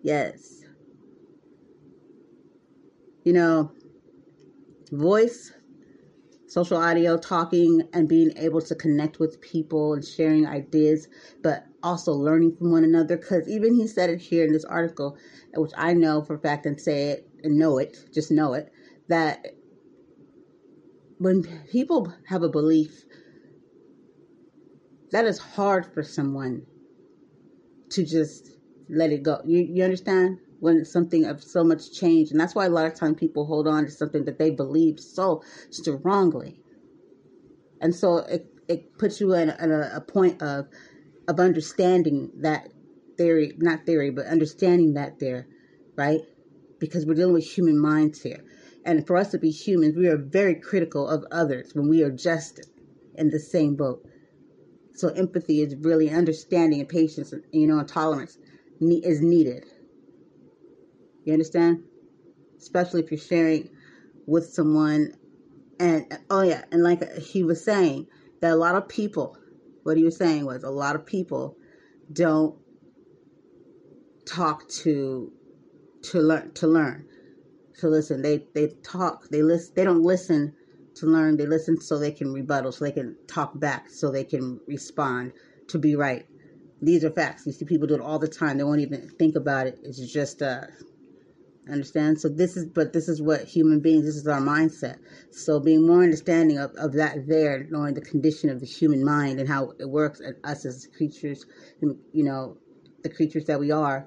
Yes. 0.02 0.64
You 3.24 3.32
know, 3.32 3.72
voice, 4.90 5.52
social 6.46 6.78
audio, 6.78 7.16
talking, 7.16 7.82
and 7.92 8.08
being 8.08 8.32
able 8.36 8.60
to 8.62 8.74
connect 8.74 9.18
with 9.18 9.40
people 9.40 9.94
and 9.94 10.04
sharing 10.04 10.46
ideas, 10.46 11.08
but 11.42 11.66
also 11.82 12.12
learning 12.12 12.56
from 12.56 12.70
one 12.70 12.84
another. 12.84 13.16
Because 13.16 13.48
even 13.48 13.74
he 13.74 13.86
said 13.86 14.10
it 14.10 14.20
here 14.20 14.44
in 14.44 14.52
this 14.52 14.64
article, 14.64 15.16
which 15.54 15.72
I 15.76 15.94
know 15.94 16.22
for 16.22 16.38
fact 16.38 16.66
and 16.66 16.80
say 16.80 17.10
it 17.10 17.28
and 17.42 17.58
know 17.58 17.78
it, 17.78 17.96
just 18.12 18.30
know 18.30 18.54
it, 18.54 18.72
that 19.08 19.46
when 21.18 21.44
people 21.70 22.12
have 22.28 22.42
a 22.42 22.48
belief, 22.48 23.04
that 25.12 25.24
is 25.24 25.38
hard 25.38 25.86
for 25.86 26.02
someone 26.02 26.66
to 27.90 28.04
just 28.04 28.50
let 28.88 29.10
it 29.12 29.22
go. 29.22 29.40
You 29.44 29.60
you 29.60 29.84
understand? 29.84 30.38
When 30.60 30.78
it's 30.78 30.92
something 30.92 31.24
of 31.26 31.42
so 31.42 31.62
much 31.64 31.92
change, 31.92 32.30
and 32.30 32.40
that's 32.40 32.54
why 32.54 32.66
a 32.66 32.70
lot 32.70 32.86
of 32.86 32.94
times 32.94 33.18
people 33.18 33.46
hold 33.46 33.68
on 33.68 33.84
to 33.84 33.90
something 33.90 34.24
that 34.24 34.38
they 34.38 34.50
believe 34.50 34.98
so 34.98 35.42
strongly, 35.70 36.60
and 37.80 37.94
so 37.94 38.18
it 38.18 38.46
it 38.68 38.98
puts 38.98 39.20
you 39.20 39.32
in, 39.34 39.50
a, 39.50 39.90
a 39.94 40.00
point 40.00 40.42
of 40.42 40.66
of 41.28 41.40
understanding 41.40 42.30
that 42.36 42.68
theory, 43.16 43.52
not 43.58 43.86
theory, 43.86 44.10
but 44.10 44.26
understanding 44.26 44.94
that 44.94 45.18
there, 45.18 45.46
right? 45.96 46.20
Because 46.78 47.06
we're 47.06 47.14
dealing 47.14 47.34
with 47.34 47.44
human 47.44 47.78
minds 47.78 48.22
here. 48.22 48.44
And 48.84 49.06
for 49.06 49.16
us 49.16 49.30
to 49.32 49.38
be 49.38 49.50
humans, 49.50 49.96
we 49.96 50.06
are 50.08 50.16
very 50.16 50.54
critical 50.54 51.08
of 51.08 51.24
others 51.32 51.74
when 51.74 51.88
we 51.88 52.02
are 52.02 52.10
just 52.10 52.60
in 53.14 53.30
the 53.30 53.40
same 53.40 53.74
boat. 53.74 54.04
So 54.94 55.08
empathy 55.08 55.60
is 55.60 55.74
really 55.76 56.10
understanding 56.10 56.80
and 56.80 56.88
patience, 56.88 57.32
and, 57.32 57.42
you 57.52 57.66
know, 57.66 57.78
and 57.78 57.88
tolerance 57.88 58.38
is 58.80 59.20
needed. 59.20 59.64
You 61.26 61.34
understand? 61.34 61.84
Especially 62.58 63.02
if 63.02 63.12
you're 63.12 63.18
sharing 63.20 63.70
with 64.26 64.46
someone. 64.46 65.14
And 65.80 66.06
oh 66.30 66.42
yeah, 66.42 66.64
and 66.72 66.82
like 66.82 67.02
he 67.18 67.44
was 67.44 67.64
saying, 67.64 68.08
that 68.40 68.52
a 68.52 68.56
lot 68.56 68.76
of 68.76 68.88
people, 68.88 69.36
what 69.84 69.96
he 69.96 70.04
was 70.04 70.16
saying 70.16 70.46
was 70.46 70.64
a 70.64 70.70
lot 70.70 70.96
of 70.96 71.06
people 71.06 71.56
don't 72.12 72.56
talk 74.26 74.68
to 74.68 75.32
to 76.02 76.20
learn 76.20 76.52
to 76.54 76.66
learn 76.68 77.06
to 77.78 77.88
listen. 77.88 78.22
They 78.22 78.44
they 78.54 78.68
talk. 78.82 79.28
They 79.30 79.42
listen. 79.42 79.74
They 79.76 79.84
don't 79.84 80.02
listen 80.02 80.54
to 80.96 81.06
learn. 81.06 81.36
They 81.36 81.46
listen 81.46 81.80
so 81.80 81.98
they 81.98 82.12
can 82.12 82.32
rebuttal, 82.32 82.72
so 82.72 82.84
they 82.84 82.92
can 82.92 83.16
talk 83.28 83.58
back, 83.58 83.90
so 83.90 84.10
they 84.10 84.24
can 84.24 84.60
respond 84.66 85.32
to 85.68 85.78
be 85.78 85.96
right. 85.96 86.26
These 86.82 87.04
are 87.04 87.10
facts. 87.10 87.46
You 87.46 87.52
see 87.52 87.64
people 87.64 87.86
do 87.88 87.94
it 87.96 88.00
all 88.00 88.18
the 88.18 88.28
time. 88.28 88.58
They 88.58 88.64
won't 88.64 88.80
even 88.80 89.08
think 89.18 89.36
about 89.36 89.66
it. 89.68 89.78
It's 89.82 90.00
just 90.12 90.42
uh 90.42 90.62
understand 91.70 92.20
so 92.20 92.28
this 92.28 92.56
is 92.56 92.66
but 92.66 92.92
this 92.92 93.08
is 93.08 93.20
what 93.20 93.42
human 93.42 93.80
beings 93.80 94.04
this 94.04 94.16
is 94.16 94.26
our 94.26 94.40
mindset 94.40 94.96
so 95.32 95.58
being 95.58 95.86
more 95.86 96.02
understanding 96.02 96.58
of, 96.58 96.70
of 96.76 96.92
that 96.92 97.26
there 97.26 97.66
knowing 97.70 97.94
the 97.94 98.00
condition 98.00 98.48
of 98.50 98.60
the 98.60 98.66
human 98.66 99.04
mind 99.04 99.40
and 99.40 99.48
how 99.48 99.72
it 99.80 99.88
works 99.88 100.20
and 100.20 100.36
us 100.44 100.64
as 100.64 100.86
creatures 100.96 101.44
you 101.80 102.24
know 102.24 102.56
the 103.02 103.08
creatures 103.08 103.44
that 103.46 103.58
we 103.58 103.70
are 103.70 104.06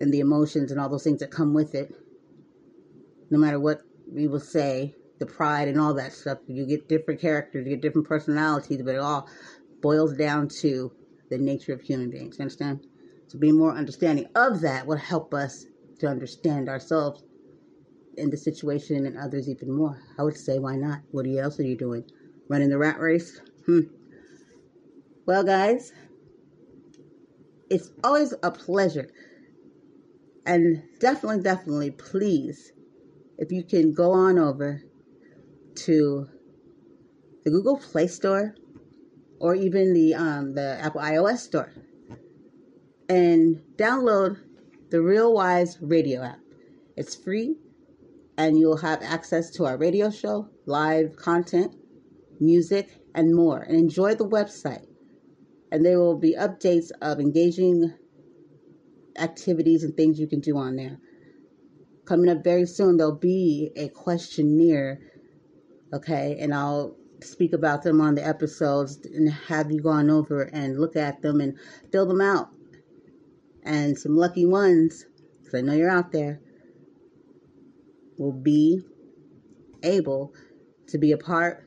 and 0.00 0.12
the 0.12 0.20
emotions 0.20 0.70
and 0.70 0.80
all 0.80 0.88
those 0.88 1.04
things 1.04 1.20
that 1.20 1.30
come 1.30 1.52
with 1.54 1.74
it. 1.74 1.94
No 3.30 3.38
matter 3.38 3.60
what 3.60 3.82
we 4.10 4.26
will 4.26 4.40
say, 4.40 4.94
the 5.18 5.26
pride 5.26 5.68
and 5.68 5.78
all 5.78 5.94
that 5.94 6.12
stuff, 6.12 6.38
you 6.46 6.66
get 6.66 6.88
different 6.88 7.20
characters, 7.20 7.66
you 7.66 7.76
get 7.76 7.82
different 7.82 8.08
personalities, 8.08 8.82
but 8.82 8.94
it 8.94 9.00
all 9.00 9.28
boils 9.82 10.14
down 10.16 10.48
to 10.48 10.90
the 11.28 11.38
nature 11.38 11.74
of 11.74 11.82
human 11.82 12.10
beings. 12.10 12.40
Understand? 12.40 12.86
To 13.30 13.36
be 13.36 13.52
more 13.52 13.72
understanding 13.72 14.26
of 14.34 14.60
that 14.60 14.86
will 14.86 14.96
help 14.96 15.34
us 15.34 15.66
to 16.00 16.08
understand 16.08 16.68
ourselves 16.68 17.22
in 18.16 18.30
the 18.30 18.36
situation 18.36 19.06
and 19.06 19.16
others 19.16 19.48
even 19.48 19.72
more. 19.72 20.00
I 20.18 20.22
would 20.22 20.36
say, 20.36 20.58
why 20.58 20.76
not? 20.76 21.00
What 21.12 21.26
else 21.26 21.58
are 21.60 21.64
you 21.64 21.76
doing? 21.76 22.04
Running 22.48 22.70
the 22.70 22.78
rat 22.78 22.98
race? 22.98 23.40
Hmm. 23.66 23.80
Well, 25.26 25.44
guys, 25.44 25.92
it's 27.68 27.90
always 28.02 28.34
a 28.42 28.50
pleasure 28.50 29.10
and 30.46 30.82
definitely, 30.98 31.42
definitely, 31.42 31.90
please, 31.92 32.72
if 33.38 33.52
you 33.52 33.62
can 33.62 33.92
go 33.92 34.10
on 34.10 34.38
over 34.38 34.82
to 35.86 36.26
the 37.44 37.50
Google 37.50 37.76
Play 37.76 38.08
Store 38.08 38.54
or 39.38 39.54
even 39.54 39.94
the 39.94 40.14
um, 40.14 40.54
the 40.54 40.78
Apple 40.80 41.00
iOS 41.00 41.38
Store 41.38 41.72
and 43.10 43.60
download 43.74 44.38
the 44.90 45.02
Real 45.02 45.34
Wise 45.34 45.78
Radio 45.80 46.22
app. 46.22 46.38
It's 46.96 47.16
free, 47.16 47.56
and 48.38 48.56
you'll 48.56 48.76
have 48.76 49.02
access 49.02 49.50
to 49.54 49.64
our 49.66 49.76
radio 49.76 50.10
show, 50.10 50.48
live 50.64 51.16
content, 51.16 51.74
music, 52.38 52.88
and 53.12 53.34
more. 53.34 53.62
And 53.62 53.76
enjoy 53.76 54.14
the 54.14 54.28
website. 54.28 54.86
And 55.72 55.84
there 55.84 55.98
will 55.98 56.18
be 56.18 56.36
updates 56.38 56.92
of 57.02 57.18
engaging 57.18 57.92
activities 59.18 59.82
and 59.82 59.96
things 59.96 60.20
you 60.20 60.28
can 60.28 60.38
do 60.38 60.56
on 60.56 60.76
there. 60.76 61.00
Coming 62.04 62.30
up 62.30 62.44
very 62.44 62.66
soon, 62.66 62.96
there'll 62.96 63.16
be 63.16 63.72
a 63.74 63.88
questionnaire, 63.88 65.00
okay, 65.92 66.36
and 66.38 66.54
I'll 66.54 66.96
speak 67.24 67.54
about 67.54 67.82
them 67.82 68.00
on 68.00 68.14
the 68.14 68.24
episodes 68.24 69.00
and 69.04 69.28
have 69.32 69.72
you 69.72 69.80
gone 69.80 70.10
over 70.10 70.42
and 70.42 70.78
look 70.78 70.94
at 70.94 71.22
them 71.22 71.40
and 71.40 71.58
fill 71.90 72.06
them 72.06 72.20
out. 72.20 72.50
And 73.64 73.98
some 73.98 74.16
lucky 74.16 74.46
ones, 74.46 75.06
because 75.38 75.54
I 75.54 75.60
know 75.60 75.74
you're 75.74 75.90
out 75.90 76.12
there, 76.12 76.40
will 78.18 78.32
be 78.32 78.82
able 79.82 80.34
to 80.88 80.98
be 80.98 81.12
a 81.12 81.18
part 81.18 81.66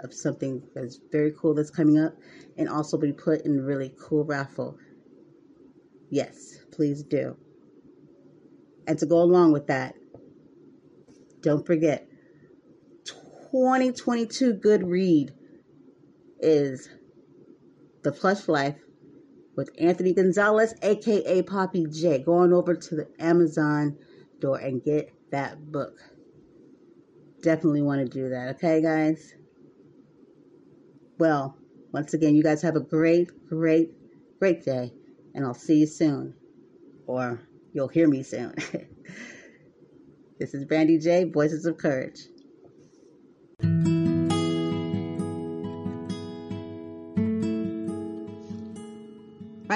of 0.00 0.14
something 0.14 0.62
that's 0.74 0.98
very 1.12 1.32
cool 1.38 1.54
that's 1.54 1.70
coming 1.70 1.98
up 1.98 2.14
and 2.56 2.68
also 2.68 2.96
be 2.96 3.12
put 3.12 3.42
in 3.44 3.58
a 3.58 3.62
really 3.62 3.92
cool 3.98 4.24
raffle. 4.24 4.78
Yes 6.10 6.60
please 6.80 7.02
do. 7.02 7.36
And 8.86 8.98
to 9.00 9.04
go 9.04 9.18
along 9.18 9.52
with 9.52 9.66
that, 9.66 9.94
don't 11.42 11.66
forget 11.66 12.08
2022 13.04 14.54
good 14.54 14.88
read 14.88 15.32
is 16.38 16.88
The 18.02 18.12
Plush 18.12 18.48
Life 18.48 18.78
with 19.56 19.70
Anthony 19.78 20.12
Gonzalez, 20.14 20.74
aka 20.82 21.42
Poppy 21.42 21.86
J. 21.86 22.18
Go 22.18 22.34
on 22.34 22.52
over 22.52 22.74
to 22.74 22.94
the 22.96 23.08
Amazon 23.18 23.96
door 24.40 24.58
and 24.58 24.82
get 24.82 25.12
that 25.30 25.70
book. 25.70 25.98
Definitely 27.42 27.82
want 27.82 28.00
to 28.00 28.06
do 28.06 28.28
that, 28.30 28.56
okay, 28.56 28.82
guys? 28.82 29.34
Well, 31.18 31.56
once 31.92 32.14
again, 32.14 32.34
you 32.34 32.42
guys 32.42 32.62
have 32.62 32.76
a 32.76 32.80
great, 32.80 33.30
great, 33.48 33.92
great 34.38 34.64
day, 34.64 34.92
and 35.34 35.44
I'll 35.44 35.54
see 35.54 35.80
you 35.80 35.86
soon 35.86 36.34
or 37.06 37.40
you'll 37.72 37.88
hear 37.88 38.08
me 38.08 38.22
soon. 38.22 38.54
This 40.40 40.54
is 40.54 40.64
Brandy 40.64 40.96
J, 40.96 41.24
Voices 41.24 41.66
of 41.66 41.76
Courage. 41.76 42.20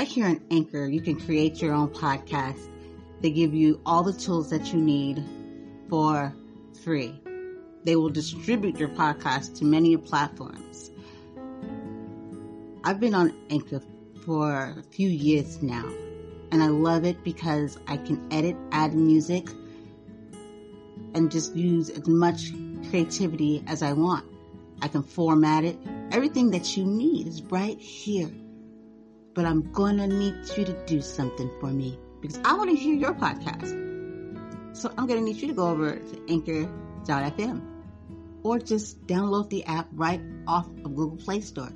Right 0.05 0.12
here 0.12 0.27
on 0.27 0.43
Anchor, 0.51 0.87
you 0.87 1.01
can 1.01 1.19
create 1.19 1.62
your 1.62 1.73
own 1.73 1.88
podcast. 1.88 2.69
They 3.23 3.31
give 3.31 3.55
you 3.55 3.81
all 3.87 4.03
the 4.03 4.12
tools 4.12 4.51
that 4.51 4.71
you 4.71 4.79
need 4.79 5.25
for 5.88 6.37
free. 6.85 7.19
They 7.85 7.97
will 7.97 8.11
distribute 8.11 8.79
your 8.79 8.90
podcast 8.90 9.57
to 9.61 9.64
many 9.64 9.97
platforms. 9.97 10.90
I've 12.85 13.01
been 13.01 13.14
on 13.14 13.35
Anchor 13.49 13.81
for 14.27 14.75
a 14.79 14.83
few 14.83 15.09
years 15.09 15.62
now, 15.62 15.90
and 16.53 16.62
I 16.62 16.67
love 16.67 17.07
it 17.07 17.25
because 17.25 17.79
I 17.88 17.97
can 17.97 18.31
edit, 18.31 18.57
add 18.73 18.93
music, 18.95 19.49
and 21.14 21.33
just 21.33 21.57
use 21.57 21.88
as 21.88 22.07
much 22.07 22.53
creativity 22.90 23.64
as 23.67 23.83
I 23.83 23.95
want. 23.95 24.27
I 24.83 24.88
can 24.88 25.03
format 25.03 25.64
it. 25.64 25.79
Everything 26.11 26.51
that 26.51 26.77
you 26.77 26.85
need 26.85 27.27
is 27.27 27.43
right 27.45 27.79
here. 27.79 28.31
But 29.35 29.44
I'm 29.44 29.73
gonna 29.73 30.07
need 30.07 30.37
you 30.57 30.64
to 30.64 30.87
do 30.87 31.01
something 31.01 31.51
for 31.61 31.66
me 31.66 31.99
because 32.20 32.40
I 32.44 32.55
want 32.55 32.70
to 32.70 32.77
hear 32.77 32.94
your 32.94 33.14
podcast. 33.14 34.77
So 34.77 34.92
I'm 34.97 35.07
gonna 35.07 35.20
need 35.20 35.37
you 35.37 35.49
to 35.49 35.55
go 35.55 35.68
over 35.68 35.97
to 35.97 36.23
anchor.fm 36.29 37.62
or 38.42 38.59
just 38.59 39.07
download 39.07 39.51
the 39.51 39.64
app 39.64 39.88
right 39.92 40.20
off 40.47 40.66
of 40.66 40.94
Google 40.94 41.16
Play 41.16 41.40
Store. 41.40 41.73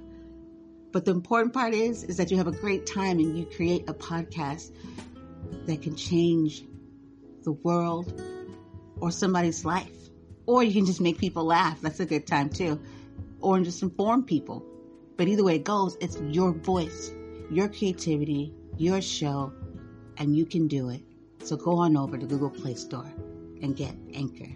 But 0.93 1.05
the 1.05 1.11
important 1.11 1.53
part 1.53 1.75
is, 1.75 2.05
is 2.05 2.17
that 2.17 2.31
you 2.31 2.37
have 2.37 2.47
a 2.47 2.53
great 2.53 2.87
time 2.87 3.19
and 3.19 3.37
you 3.37 3.45
create 3.45 3.89
a 3.89 3.95
podcast 3.95 4.71
that 5.67 5.83
can 5.83 5.97
change 5.97 6.65
the 7.43 7.53
world 7.53 8.21
or 9.01 9.11
somebody's 9.11 9.65
life. 9.65 9.91
Or 10.47 10.63
you 10.63 10.73
can 10.73 10.87
just 10.87 11.01
make 11.01 11.19
people 11.19 11.45
laugh. 11.45 11.81
That's 11.81 12.01
a 12.01 12.07
good 12.07 12.27
time 12.27 12.49
too. 12.49 12.81
Or 13.41 13.61
just 13.61 13.83
inform 13.83 14.25
people. 14.25 14.65
But 15.17 15.29
either 15.29 15.45
way 15.45 15.57
it 15.57 15.65
goes, 15.65 15.97
it's 16.01 16.19
your 16.21 16.53
voice, 16.53 17.11
your 17.51 17.69
creativity, 17.69 18.55
your 18.77 19.01
show, 19.01 19.53
and 20.19 20.37
you 20.37 20.45
can 20.45 20.69
do 20.69 20.91
it. 20.91 21.03
So 21.43 21.57
go 21.57 21.77
on 21.77 21.97
over 21.97 22.19
to 22.19 22.27
Google 22.27 22.51
Play 22.51 22.75
Store 22.75 23.11
and 23.63 23.77
get 23.77 23.95
Anchor. 24.15 24.55